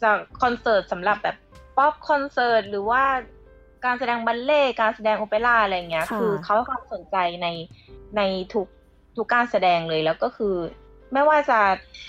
[0.03, 1.35] จากคอนเสิร์ตสำหรับแบบ
[1.81, 3.03] ป๊อปคอนเสิร์ตหรือว่า
[3.85, 7.47] การแสดงบัลเล่การแสดงโอเปร่าอะไรเงี้ย คือเขาให้ความสนใจใน
[8.17, 8.21] ใน
[8.53, 8.67] ทุก
[9.17, 10.55] ทุกการแสดงเลยแล้วก็คือ
[11.13, 11.59] ไม่ว่าจะ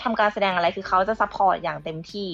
[0.02, 2.30] ทำการแสดงอะไรคือเขาจะ support อย่างเต็มที่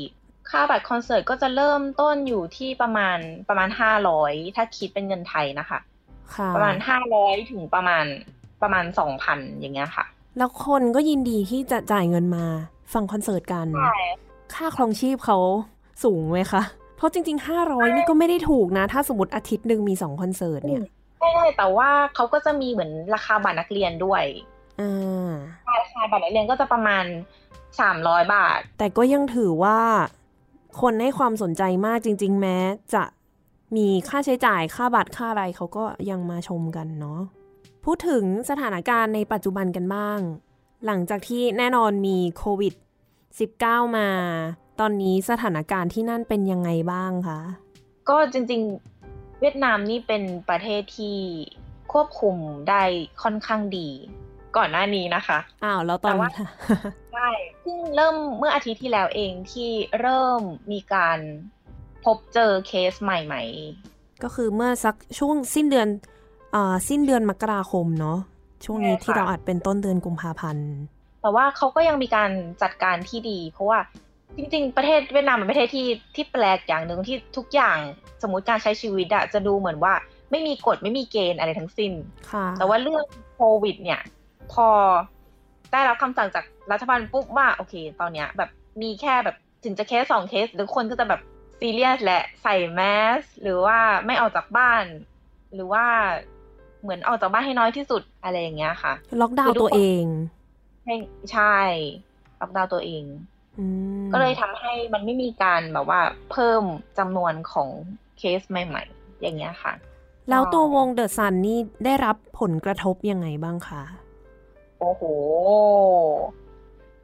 [0.51, 3.19] ค่าบัตรคอนเสิร์ตก็จะเริ่มต้นอยู่ที่ประมาณ
[3.49, 5.79] ประมาณห้าร้อยถ้าคิดเป็นเงินไทยนะคะ
[6.55, 8.05] ประมาณห้าร้อยถึงประมาณ
[8.63, 10.05] ประมาณสองพันอย่างเงี้ยค่ะ
[10.39, 12.45] แล้วคนก็ยินดีที่จะจ่ายเงินมา
[12.93, 13.99] ฟังคอนเสิร์ตกันใช่
[14.55, 15.39] ค่าครองชีพเขา
[16.05, 16.63] สูงไหมคะ
[16.99, 20.83] เพราะจริง ๆ 500 นี่ก็ไม่ได้ถูกนะ ถ้าสมมติอาทิตย์หนึ่งมีสองคอนเสิร์ตเนี่ย
[21.21, 24.23] ใช่แต่ว่าเขาก็จะมีเหมือนราคาบัตรนักเรียนด้วย
[24.81, 25.31] อ่า
[25.81, 27.05] ราคาบัตรนักเรียนก็จะประมาณ
[27.81, 29.79] สามร้อยบาท แต่ก็ยังถือว่า
[30.81, 32.57] คนให้ความสนใจมากจริง ๆ แม้
[32.95, 33.05] จะ
[33.77, 37.21] มีค่าใช้จ่ายค่าบัตรค่าอะไรเขาก็ยังมาชมกันเนาะ
[37.85, 40.19] พูดถึงสถานการณ์ในปัจจุบันกันบ้าง
[40.87, 42.75] หลังจากที่แน่นอนมีโควิด
[43.35, 44.09] -19 มา
[44.81, 47.41] ตอนนี้สถานการณ์ที่นั่นเป็นยังไงบ้างคะ
[48.09, 51.17] ก็จริงๆ เวียดนามนี่เป็นประเทศที่
[51.93, 52.37] ควบคุม
[52.69, 52.83] ได้
[53.23, 53.89] ค่อนข้างดี
[54.57, 56.45] ก่อนหน้านี้นะคะ อ้าวแล้วตอนแต่ว่านี้
[57.13, 57.29] ใช่
[57.61, 59.71] เพิ่งเริ่มเมื่ออาทิตย์ที่แล้วเองที่
[60.01, 60.41] เริ่ม
[60.73, 61.19] มีการ
[62.05, 63.43] พบเจอเคสใหม่
[64.23, 65.89] ก็คือเมื่อสักช่วงสิ้นเดือน
[66.55, 68.19] อ่าสิ้นเดือนมกราคมเนาะ
[68.65, 72.31] ช่วงนี้ใช่ค่ะที่เราอัดเป็นต้นเดือนกุมภาพันธ์ๆแต่ว่าเขาก็ยังมีการ
[72.63, 73.79] จัดการที่ดี เพราะว่า
[74.37, 77.79] จริงๆ ประเทศเวียดนามเป็นประเทศที่ที่แปลกอย่างหนึ่งที่ทุกอย่าง
[78.23, 79.95] สมมติการใช้ชีวิตอะจะดูเหมือนว่า
[80.31, 81.93] ไม่มีกฎไม่มีเกณฑ์อะไรทั้งสิ้น
[82.31, 83.05] ค่ะแต่ว่าเรื่อง
[83.35, 84.01] โควิด เนี่ย
[84.53, 84.69] พอ
[85.73, 88.51] ได้รับคำสั่งจากรัฐบาลปุ๊บว่าโอเค ตอนเนี้ย แบบ
[88.83, 91.21] มีแค่แบบถึงจะเคสสองเคส หรือคนก็จะแบบ
[91.61, 92.81] ซีเรียสและใส่แม
[93.21, 94.85] สหรือว่าไม่ออกจากบ้าน
[95.55, 95.85] หรือว่า
[96.83, 100.05] เหมือนออกจากบ้านให้น้อยที่สุดอะไรอย่างเงี้ยค่ะ ล็อกดาวน์คือทุกตัวคนเอง
[100.85, 100.95] ให้
[101.33, 101.57] ใช่
[102.41, 103.05] ล็อกดาวน์ตัวเอง
[103.59, 103.67] อื
[103.98, 106.01] ม ก็เลยทำให้มันไม่มีการแบบว่า
[106.31, 106.63] เพิ่ม
[106.99, 107.69] จำนวนของ
[108.19, 109.73] เคสใหม่ ๆ อย่างเงี้ยค่ะ
[110.31, 113.83] แล้วตัววงเดอะซันนี่ได้รับผลกระทบยังไงบ้างคะ
[114.79, 115.03] โอ้โห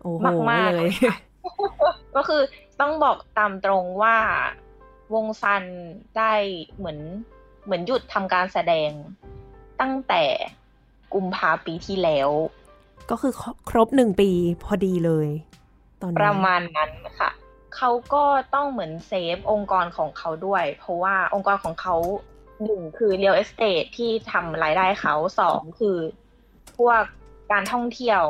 [0.01, 0.93] โอ้โหมากๆเลย
[2.17, 2.43] ก็คือ
[2.81, 4.17] ต้องบอกตามตรงว่า
[5.15, 5.65] วงซัน
[6.19, 6.33] ได้
[6.77, 6.99] เหมือน
[7.65, 8.91] เหมือนหยุดทำการแสดง
[9.81, 10.23] ตั้งแต่
[11.15, 12.31] กุมภาปีที่แล้ว
[13.11, 13.33] ก็คือ
[13.71, 14.31] ครบหนึ่งปี
[14.63, 15.29] พอดีเลย
[16.05, 17.31] ตอนนี้ประมาณนั้นค่ะ
[17.77, 18.25] เขาก็
[18.55, 21.97] ต้องเหมือนเซฟองค์กรของเขาด้วย เพราะว่าองค์กรของเขา
[22.65, 25.97] หนึ่งคือ real estate ที่ทำรายได้เขาสองคือ
[26.77, 27.03] พวก
[27.53, 28.23] การท่องเที่ยว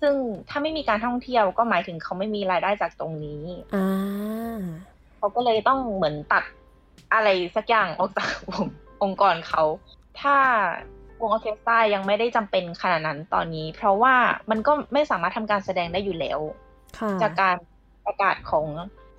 [0.00, 0.14] ซึ่ง
[0.48, 3.42] ถ้าไม่มีการท่องเที่ยวก็หมายถึงเขาไม่มีรายได้จากตรงนี้
[3.74, 4.62] อ่า
[5.16, 6.44] เขาก็เลยต้องเหมือนตัด
[7.14, 8.64] อะไรสักอย่างออกจากวง
[9.02, 9.62] องค์กรเขา
[10.20, 10.36] ถ้า
[11.20, 14.14] วงออร์เคสตรายังไม่ได้จำเป็นขนาดนั้นตอนนี้ เพราะว่า
[14.50, 16.67] มันก็ไม่สามารถทำการแสดงได้อยู่แล้วค่ะ
[17.22, 17.56] จากการ
[18.06, 18.66] ประกาศของ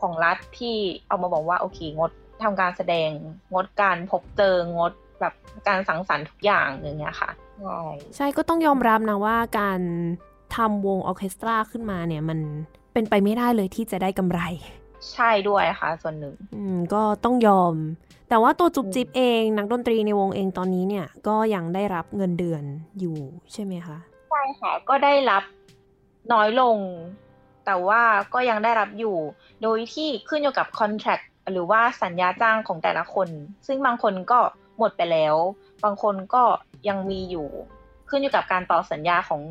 [0.01, 0.75] ของรัฐที่
[1.07, 2.11] เอามาบอกว่าโอเค งด
[2.43, 3.09] ทำการแสดง
[3.53, 5.33] งดการพบเจองดแบบ
[5.67, 7.29] การสังสรรค์ทุกอย่างอย่างเงี้ยค่ะ
[7.61, 7.81] ใช่
[8.15, 9.79] ใช่ก็ต้องยอมรับนะว่าการ
[10.55, 12.39] ทำวงออร์เคสตราขึ้นมาเนี่ยมัน
[12.93, 14.41] เป็นไปไม่ได้เลยที่จะได้กำไร
[15.13, 17.73] ใช่ด้วยค่ะ ส่วนหนึ่ง อืมก็ต้องยอม
[18.29, 22.63] แต่ว่าตัวจุบจิบเองนักดนตรีในวงเองตอนนี้เนี่ย ก็ยังได้รับเงินเดือน
[22.99, 23.17] อยู่
[23.53, 23.97] ใช่ไหมคะ
[24.29, 25.43] ใช่ค่ะก็ได้รับ
[26.33, 26.77] น้อยลง
[27.69, 28.03] แต่ว่า
[28.33, 29.17] ก็ยังได้รับอยู่
[29.63, 33.29] โดยที่ขึ้นอยู่กับคอนแท c t หรือว่าสัญญาจ้างของแต่ละคน
[33.67, 34.39] ซึ่งบางคนก็
[34.77, 35.35] หมดไปแล้ว
[35.83, 36.43] บางคนก็
[36.87, 37.47] ยังมีอยู่
[38.09, 39.41] ขึ้นอยู่กับการต่อสัญญาของ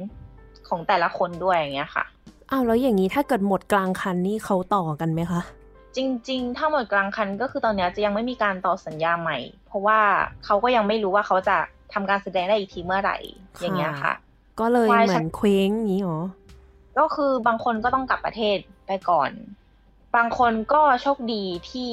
[0.68, 2.04] ของแต่ละคนด้วยอย่างเงี้ยค่ะ
[2.50, 5.40] อ้าวแล้วอย่างนี้ถ้าเกิดหมดกลางคันนี่เขาต่อกันไหมคะ
[5.96, 9.98] จริง ๆ ถ้าหมดกลางคันก็คือตอนเนี้ยจะยังไม่มีการต่อสัญญาใหม่ เพราะว่า
[10.44, 11.56] เขาก็ยังไม่รู้ว่าเขาจะ
[11.92, 13.16] ทำการแสดงได้อีกทีเมื่อไหร่
[13.60, 14.14] อย่างเงี้ยค่ะ
[14.60, 16.20] ก็เลยใช่เหมือนเคว้งอย่างนี้หรอ
[16.98, 19.30] ก็คือบางคนก็ต้องกลับประเทศไปก่อน
[20.16, 21.90] บางคนก็โชคดีที่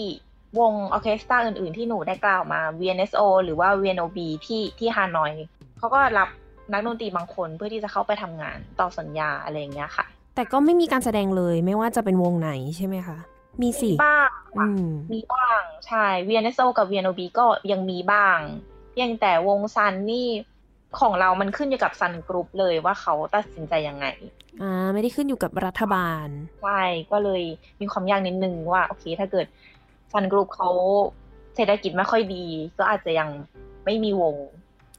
[0.60, 5.34] วงออร์เคสตราอื่นๆ ที่หนูได้กล่าวมา VNSO หรือว่า VNOB ที่ที่ฮานอย
[5.78, 6.30] เขาก็รับ
[6.72, 13.18] นักดนตรีบางคนเพื่อที่จะเข้าไปทำงานต่อสัญญาอะไรอย่างเงี้ยค่ะ แต่ก็ไม่มีการแสดงเลยไม่ว่าจะเป็นวงไหนใช่ไหมคะ
[13.62, 18.38] มีสิบ้างอืมมีบ้าง ใช่ VNSO กับ VNOB ก็ยังมีบ้าง
[18.92, 20.28] เพียงแต่วงซันนี่
[21.00, 24.06] ของเรามันขึ้นอยู่กับ Sun Group เลยว่าเขาตัดสินใจยังไง
[24.62, 26.28] อ่า ไม่ได้ขึ้นอยู่กับรัฐบาล
[26.64, 26.82] ใช่
[27.12, 27.44] ก็เลย
[27.82, 29.48] มีความยากนิดนึงว่า โอเค ถ้าเกิด
[30.14, 30.70] Sun Group เขา
[31.56, 32.46] เศรษฐกิจไม่ค่อยดี
[32.78, 33.30] ก็อาจจะยัง
[33.86, 34.36] ไม่มีวง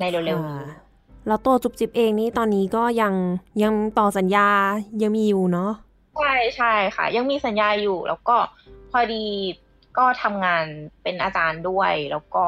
[0.00, 0.86] ในเร็วๆนี้ค่ะ
[1.26, 3.14] แล้วตัวจุ๊บจิ๊บเองนี่ตอนนี้ก็ยัง
[3.62, 4.48] ยังต่อสัญญา
[5.02, 5.72] ยังมีอยู่เนาะ
[6.16, 8.36] ใช่ใช่ค่ะ ยังมีสัญญาอยู่ แล้วก็
[8.90, 9.24] พอดี
[9.98, 10.64] ก็ทำงาน
[11.02, 12.44] เป็นอาจารย์ด้วย แล้วก็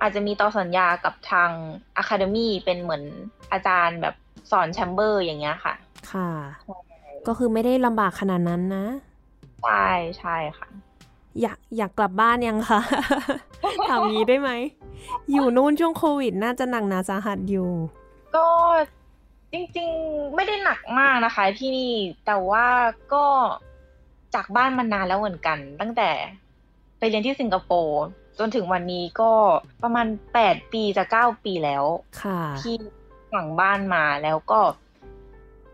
[0.00, 1.50] อาจจะมีต่อสัญญากับทาง
[1.96, 3.02] อะคาเดมีเป็นเหมือน
[3.52, 4.14] อาจารย์แบบ
[4.50, 5.74] สอนแชมเบอร์อย่างเงี้ยค่ะ
[6.12, 6.30] ค่ะ
[7.26, 8.86] ก็คือไม่ได้ลำบากขนาดนั้นนะ
[9.62, 9.88] ใช่
[10.18, 10.68] ใช่ค่ะ
[11.40, 12.80] อยากอยากกลับบ้านยังคะ
[13.88, 14.50] ถามงี้ได้ไหม
[15.32, 17.70] อยู่นู่นช่วงโควิดน่าจะหนักหนาสาหัสอยู่
[18.36, 18.46] ก็
[19.52, 21.92] จริงๆไม่ได้หนักมากนะคะที่นี่
[22.26, 22.66] แต่ว่า
[23.12, 23.24] ก็
[24.34, 26.10] จากบ้านมานานแล้วเหมือนกัน ตั้งแต่
[26.98, 28.02] ไปเรียนที่สิงคโปร์
[28.38, 29.32] จนถึงวันนี้ก็
[29.82, 31.84] ประมาณแปดปีจะเก้าปีแล้ว
[32.22, 32.74] ค่ะที่
[33.32, 34.60] สั่งบ้านมาแล้วก็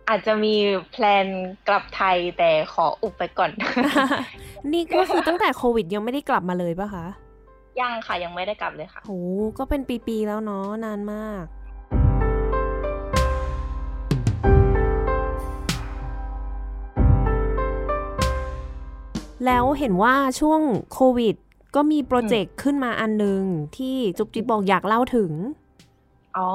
[0.09, 0.55] อาจจะมี
[0.91, 1.27] แพลน
[1.69, 3.51] กลับไทยแต่ขออุบไปก่อน
[4.73, 7.07] นี่ก็คือตั้งแต่โควิดยังไม่ได้กลับมาเลยปะคะ
[7.81, 9.13] ยังค่ะยังไม่ได้กลับเลยค่ะโห
[9.59, 11.45] ก็เป็นปีๆแล้วเนาะนานมาก
[19.47, 20.61] แล้วเห็นว่าช่วง
[20.93, 21.37] โควิด
[21.77, 23.43] ก็มีโปรเจกต์ขึ้นมาอันหนึ่ง
[23.77, 25.33] ที่จุ๊บจิ๊บบอกอยากเล่าถึง
[26.37, 26.51] อ๋อ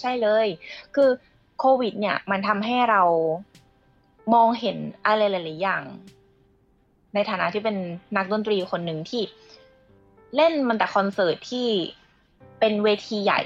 [0.00, 0.46] ใช่เลย
[0.94, 1.08] คือ
[1.58, 3.02] โควิด เนี่ย มันทำให้เรา
[4.34, 4.76] มองเห็น
[5.06, 5.82] อะไรหลายๆอย่าง
[7.14, 7.76] ในฐานะที่เป็น
[8.16, 9.22] นักดนตรีคนหนึ่งที่
[10.36, 11.68] เล่นมันแต่คอนเสิร์ตที่
[12.60, 13.40] เป็นเวทีใหญ่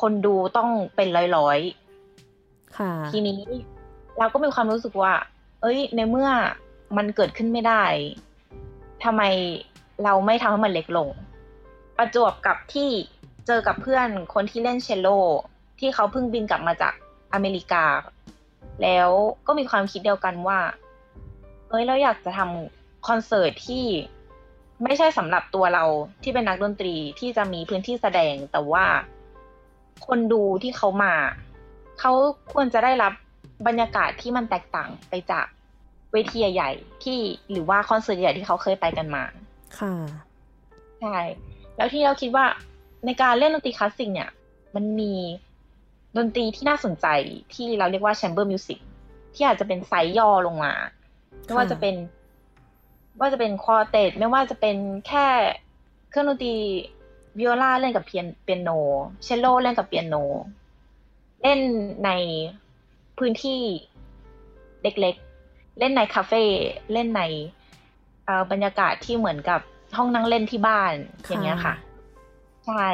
[0.00, 3.38] คนดูต้องเป็นร้อยๆค่ะทีนี้
[4.18, 5.12] เราก็มีความรู้สึกว่า
[5.62, 6.30] เอ้ย ในเมื่อ
[6.96, 7.84] มันเกิดขึ้นไม่ได้
[9.04, 9.22] ทำไม
[10.04, 11.08] เราไม่ทำให้มันเล็กลง
[11.96, 12.90] ประจวบกับที่
[13.46, 15.08] เจอกับเพื่อนคนที่เล่นเชลโล
[15.78, 16.94] ที่เขาเพิ่งบินกลับมาจาก
[17.32, 17.84] อเมริกา
[18.82, 19.08] แล้ว
[19.46, 20.58] ก็มีความคิดเดียวกันว่า
[21.68, 23.84] เอ้ยเราอยากจะทำคอนเสิร์ตที่
[24.82, 25.84] ไม่ใช่สำหรับตัวเรา
[26.22, 28.84] ที่เป็นนักดนตรีที่จะมีพื้นที่แสดงแต่ว่า
[30.06, 31.14] คนดูที่เขามา
[32.00, 32.12] เขา
[32.52, 33.12] ควรจะได้รับ
[33.66, 35.46] บรรยากาศที่มันแตกต่างไปจาก
[36.12, 36.70] เวทีใหญ่
[37.04, 37.18] ที่
[37.50, 39.24] หรือว่าคอนเสิร์ตใหญ่ที่เขาเคยไปกันมา
[39.80, 39.94] ค่ะ
[41.00, 41.18] ใช่
[41.76, 42.46] แล้วที่เราคิดว่า
[43.06, 44.30] ในการเล่นดนตรีคลาสสิกเนี่ย
[44.74, 45.14] มันมี
[46.16, 47.06] ดนตรีที่น่าสนใจ
[47.54, 48.78] ที่เราเรียกว่า chamber music
[49.34, 50.72] ที่อาจจะเป็นไซส์ย่อลงมา
[51.44, 51.94] ไม่ว่าจะเป็น
[53.20, 54.76] ว่าจะเป็น quartet ไม่ว่าจะเป็น
[55.08, 55.26] แค่
[56.10, 56.54] เครื่องดนตรี
[57.38, 58.70] วิโอลาเล่นกับเปียนเปียโน
[59.22, 60.14] เชลโลเล่นกับเปียโน
[61.42, 61.60] เล่น
[62.04, 62.10] ใน
[63.18, 63.60] พื้นที่
[64.82, 66.42] เล็กๆ เล่นในคาเฟ่
[66.92, 67.22] เล่นใน
[68.52, 69.60] บรรยากาศที่เหมือนกับ
[69.96, 70.92] ห้องนั่งเล่นที่บ้าน
[71.28, 71.74] อย่างเงี้ยค่ะ
[72.66, 72.88] ใช่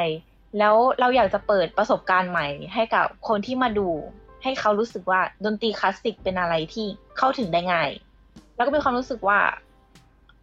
[0.59, 3.89] แล้วเราอยากจะเปิดประสบการณ์ใหม่ ให้กับคนที่มาดู
[4.43, 7.89] ให้เขารู้สึกว่าดนตรีคลาสสิกเป็นอะไรที่เข้าถึงได้ง่าย
[8.55, 9.39] แล้วก็มีความรู้สึกว่า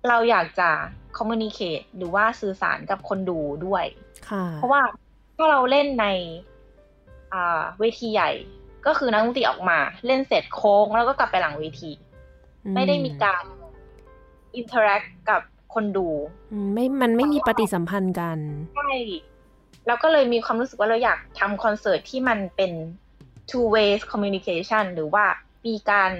[0.09, 0.70] เราอยากจะ
[1.16, 3.84] communicate หรือว่าสื่อสารกับคนดูด้วย
[4.28, 4.82] ค่ะเพราะว่า
[5.36, 6.07] ถ้าเราเล่นใน
[7.78, 8.30] เวทีใหญ่
[8.86, 11.91] ก็คือนักดนตรีออกมา เล่นเสร็จโค้งแล้วก็กลับไปหลังเวที
[12.74, 13.45] ไม่ได้มีการ
[14.57, 15.42] interact กับ
[15.74, 16.09] คนดู
[16.72, 18.38] ไม่มันไม่มีปฏิสัมพันธ์กัน
[18.76, 18.92] ใช่
[19.86, 22.72] แล้วก็เลยมีความรู้สึกว่าเราอยากทำคอนเสิร์ตที่มันเป็น
[23.51, 25.24] two ways communication หรือว่า
[25.66, 26.12] มีการ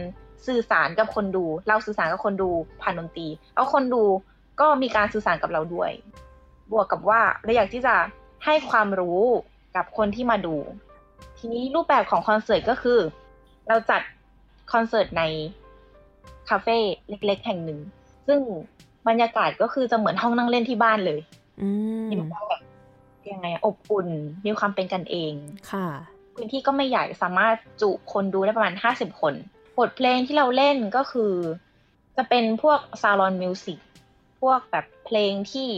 [0.46, 2.50] สื่อสารกับคนดู เราสื่อสารกับคนดู
[2.82, 4.02] ผ่านดนตรีแล้วคนดู
[4.60, 5.90] ก็มีการสื่อสารกับเราด้วย
[6.72, 7.94] บวกกับว่าเราอยากที่จะ
[8.44, 9.20] ให้ความรู้
[9.76, 10.56] กับคนที่มาดู
[11.38, 12.98] ทีนี้รูปแบบของคอนเสิร์ตก็คือ
[13.68, 14.00] เราจัด
[14.72, 15.22] คอนเสิร์ตใน
[16.48, 16.76] คาเฟ่
[17.08, 17.80] เล็กๆ แห่งหนึ่ง
[18.30, 18.42] ซึ่ง
[19.08, 21.20] บรรยากาศก็คือจะเหมือนห้องนั่งเล่นที่บ้านเลย
[21.60, 21.68] อื
[22.06, 22.62] มมีความแบบ
[23.32, 24.08] ยังไงอบอุ่น
[24.46, 25.34] มีความเป็นกันเอง
[25.72, 25.86] ค่ะ
[26.34, 29.34] พื้นที่ก็ไม่ใหญ่สามารถจุคนดูได้ประมาณห้าสิบคน
[29.78, 31.32] บทเพลงที่เราเล่นก็คือ
[32.16, 33.78] จะเป็นพวกซาลอนมิวสิก
[34.40, 35.68] พวกแบบเพลงที่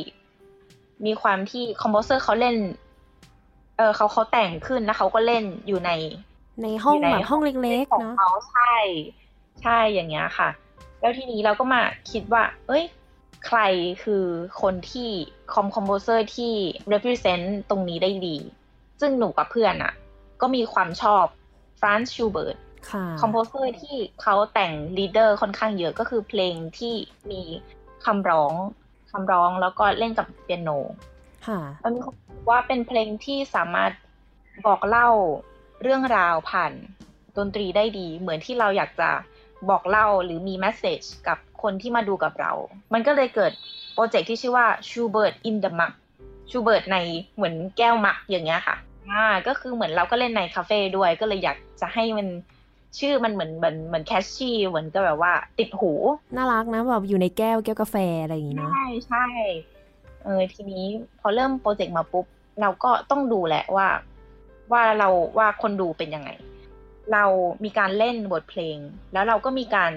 [1.06, 2.56] มีความที่คอมโพเซอร์เขาเล่น
[3.76, 5.90] เออเขาเขาแต่งขึ้นแล้วเขาก็เล่นอยู่ใน
[6.62, 8.74] ในห้องอยู่ในแบบห้องเล็กขๆองเนาะเขาใช่
[9.62, 10.48] ใช่อย่างเงี้ยค่ะ
[11.02, 12.84] แล้วทีนี้เราก็มาคิดว่า เอ้ย
[13.46, 13.60] ใคร
[14.04, 14.24] คือ
[14.62, 15.10] คนที่
[15.52, 16.52] com composer ที่
[16.92, 18.36] represent ตรงนี้ได้ดี
[19.00, 19.92] ซึ่งหนูกับเพื่อนอะ่ะ
[20.40, 21.24] ก็มีความชอบ
[21.80, 22.56] Franz Schubert
[22.90, 26.94] ค่ะ composer ที่เขาแต่ง Lieder ค่อนข้างเยอะก็คือเพลงที่
[27.30, 27.42] มี
[28.04, 28.52] คำร้อง
[29.10, 30.70] คำร้องแล้วก็เล่นกับเปียโน
[31.46, 33.92] ค่ะมันมีความรู้สึกว่าเป็นเพลงที่สามารถ
[34.66, 35.08] บอกเล่า
[35.82, 36.72] เรื่องราวผ่าน
[37.36, 39.10] ดนตรีได้ดี เหมือนที่เราอยากจะ
[39.70, 42.52] บอกเล่าหรือมี message กับคนที่มาดูกับเรา
[42.92, 43.52] มันก็เลยเกิด
[43.94, 45.92] project ที่ชื่อว่า Schubert in the Mug
[46.50, 46.96] Schubert ใน
[47.36, 48.76] เหมือนแก้ว mug อย่างเงี้ยค่ะ
[49.10, 52.28] อ่าก็คือเหมือนเราก็เล่นในคาเฟ่ด้วยก็เลยอยากจะให้มัน
[52.98, 55.92] ชื่อมันเหมือนเหมือนเหมือน catchy เหมือนก็แบบว่า ติดหู
[56.36, 59.26] น่ารักนะแบบอยู่ในแก้วแก้วกาแฟอะไรอย่างงี้เนาะใช่ใช่
[60.24, 60.84] เออทีนี้
[61.20, 62.26] พอเริ่ม project มาปุ๊บ
[62.60, 63.88] เราก็ต้องดูแหละว่า
[64.72, 65.08] ว่าเรา
[65.38, 66.30] ว่าคนดูเป็นยังไง
[67.12, 67.24] เรา
[67.64, 68.76] มีการเล่นบทเพลง
[69.12, 69.92] แล้วเราก็มีการ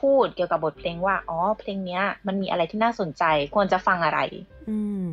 [0.00, 3.24] พูดเกี่ยวกับบทเพลงว่า อ๋อ เพลงเนี้ย มันมีอะไรที่น่าสนใจ
[3.54, 4.20] ควรจะฟังอะไร
[4.70, 5.06] อืม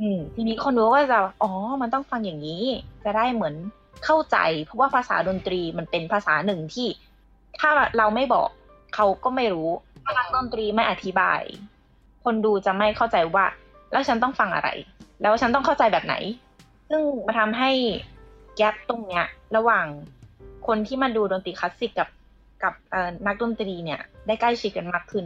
[0.00, 1.52] อืม ทีนี้คนดูก็จะ อ๋อ
[1.82, 2.64] มันต้องฟังอย่างนี้
[3.04, 3.54] จะได้เหมือน
[4.04, 6.88] เข้าใจ เพราะว่าภาษาดนตรีมันเป็นภาษาหนึ่งที่
[7.60, 8.48] ถ้าเราไม่บอก
[8.94, 9.68] เขาก็ไม่รู้
[10.04, 11.42] ถ้านักดนตรีไม่อธิบาย
[12.24, 13.46] คนดูจะไม่เข้าใจว่า
[13.92, 14.68] แล้วฉันต้องฟังอะไร
[15.22, 16.14] แล้วฉันต้องเข้าใจแบบไหน
[16.88, 17.70] ซึ่งมาทำให้
[18.56, 19.86] แกลบตรงเนี้ย ระหว่าง
[20.66, 22.08] คนที่มาดูดนตรีคลาสสิกกับ
[22.62, 25.24] กับเอ่อนักดนตรีเนี่ยได้ใกล้ชิดกันมากขึ้น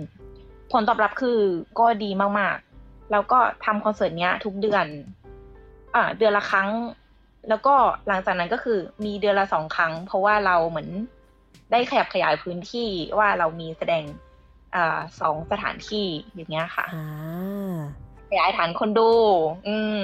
[0.72, 1.38] ผลตอบรับคือ
[1.78, 4.86] ก็ดีมากๆ แล้วก็ทำคอนเสิร์ตเนี้ยทุกเดือน
[5.94, 6.68] อ่าเดือนละครั้ง
[7.48, 7.74] แล้วก็
[8.08, 10.88] หลังจากนั้นก็คือมีเดือนละสองครั้ง เพราะว่าเราเหมือน
[11.70, 14.04] ได้ขยับขยายพื้นที่ว่าเรามีแสดง
[14.74, 14.76] อ
[15.20, 16.84] สองสถานที่อย่างเงี้ยค่ะ
[18.30, 19.10] ขยายฐานคนดู
[19.68, 20.02] อืม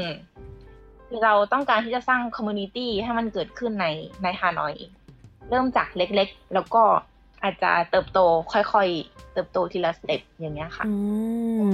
[1.09, 3.87] คือเราต้องการที่จะสร้าง community ให้มันเกิดขึ้นใน
[4.23, 4.75] ในฮานอย
[5.51, 6.83] เริ่มจากเล็กๆ แล้วก็
[7.43, 8.19] อาจจะเติบโต
[8.53, 10.95] ค่อยๆ เติบโตทีละ step อย่างเงี้ยค่ะ อื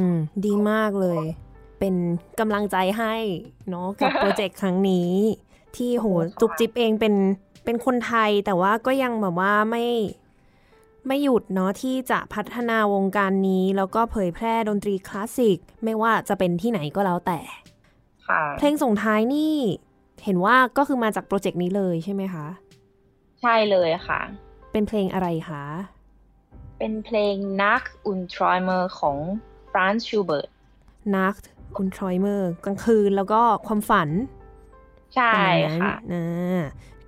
[0.07, 0.09] ม
[0.45, 1.22] ดีมากเลย
[1.79, 1.95] เป็น
[2.41, 3.14] กำลังใจให้
[3.68, 5.11] เนาะกับโปรเจกต์ครั้งนี้
[5.77, 6.07] ที่โห
[6.41, 7.14] จุบจิบเองเป็น
[7.64, 9.85] เป็นคนไทยแต่ว่าก็ยังแบบว่าไม่
[11.07, 17.39] ไม่หยุดเนาะที่จะพัฒนาวงการนี้ แล้วก็เผยแพร่ดนตรีคลาสสิก ไม่ว่าจะเป็นที่ไหนก็แล้วแต่
[18.59, 19.55] เพลงส่งท้ายนี่
[20.24, 24.20] เห็นว่าก็คือมาจากโปรเจกต์นี้เลยใช่ไหมคะใช่เลยค่ะ
[24.72, 25.64] เป็นเพลงอะไรคะ
[26.78, 29.18] เป็นเพลง Nacht und Träume ของ
[29.70, 30.49] ฟรานซ์ชูเบิร์ต
[31.16, 31.44] Nacht
[31.78, 34.09] und Träume กลางคืนแล้วก็ความฝัน
[35.14, 35.32] ใช่
[35.80, 36.24] ค่ะนะ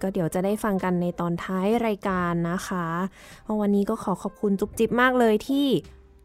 [0.00, 2.86] ก็เดี๋ยวจะได้ฟังกันในตอนท้ายรายการนะคะ
[3.60, 5.66] วันนี้ก็ขอขอบคุณจุ๊บจิ๊บมากเลยที่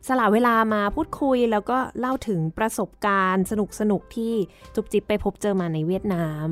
[0.07, 4.34] สละเวลามาพูดคุยแล้วก็เล่าถึงประสบการณ์สนุกสนุกที่
[4.76, 6.49] จุบจิบไปพบเจอมาในเวียดนาม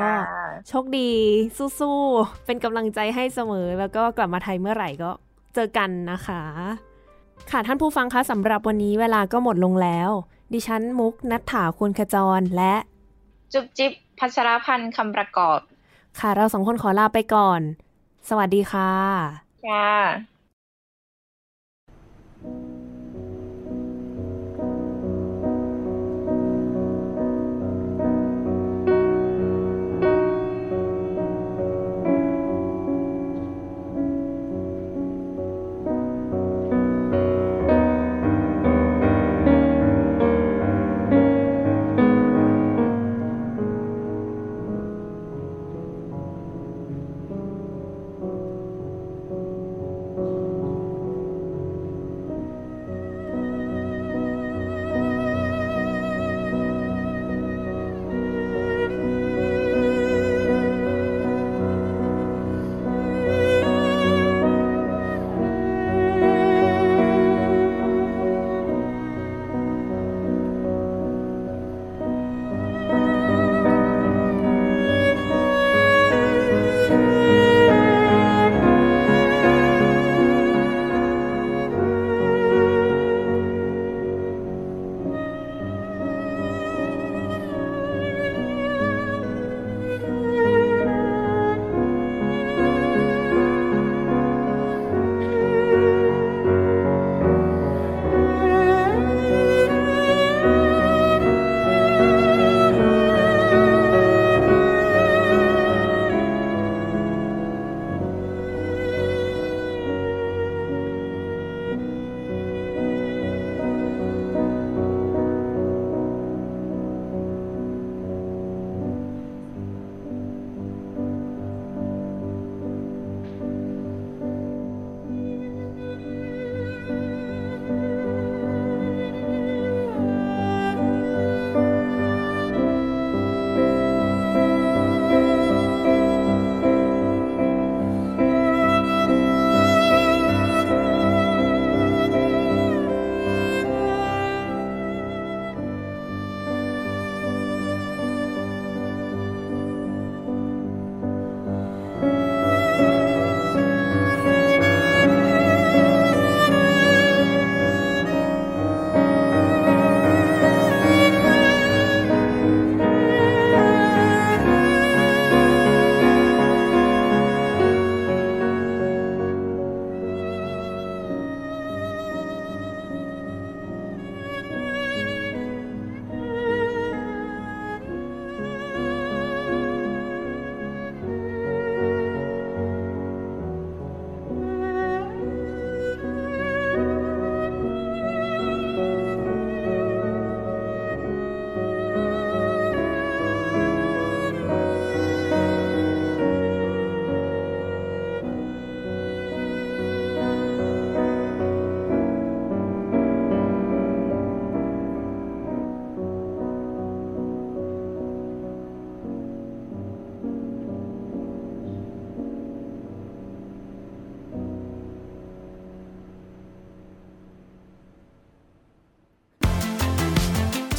[0.00, 0.10] ก็
[0.68, 1.10] โชคดี
[1.80, 5.10] สู้ๆ เป็นกำลังใจให้เสมอ แล้วก็กลับมาไทยเมื่อไหร่ก็
[5.54, 6.42] เจอกันนะคะ
[7.50, 10.10] ค่ะท่านผู้ฟังคะสำหรับวันนี้เวลาก็หมดลงแล้ว
[10.52, 12.74] ดิฉันมุกนัทถาควรขจรและ
[13.52, 15.60] จุบจิบพัชรพันธ์คำประกอบ
[16.20, 17.60] ค่ะเราสองคนขอลาไปก่อน
[18.28, 18.92] สวัสดีค่ะ
[19.66, 19.88] ค่ะ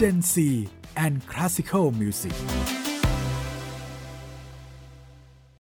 [0.02, 0.50] เจนซี
[1.06, 2.36] and Classical Music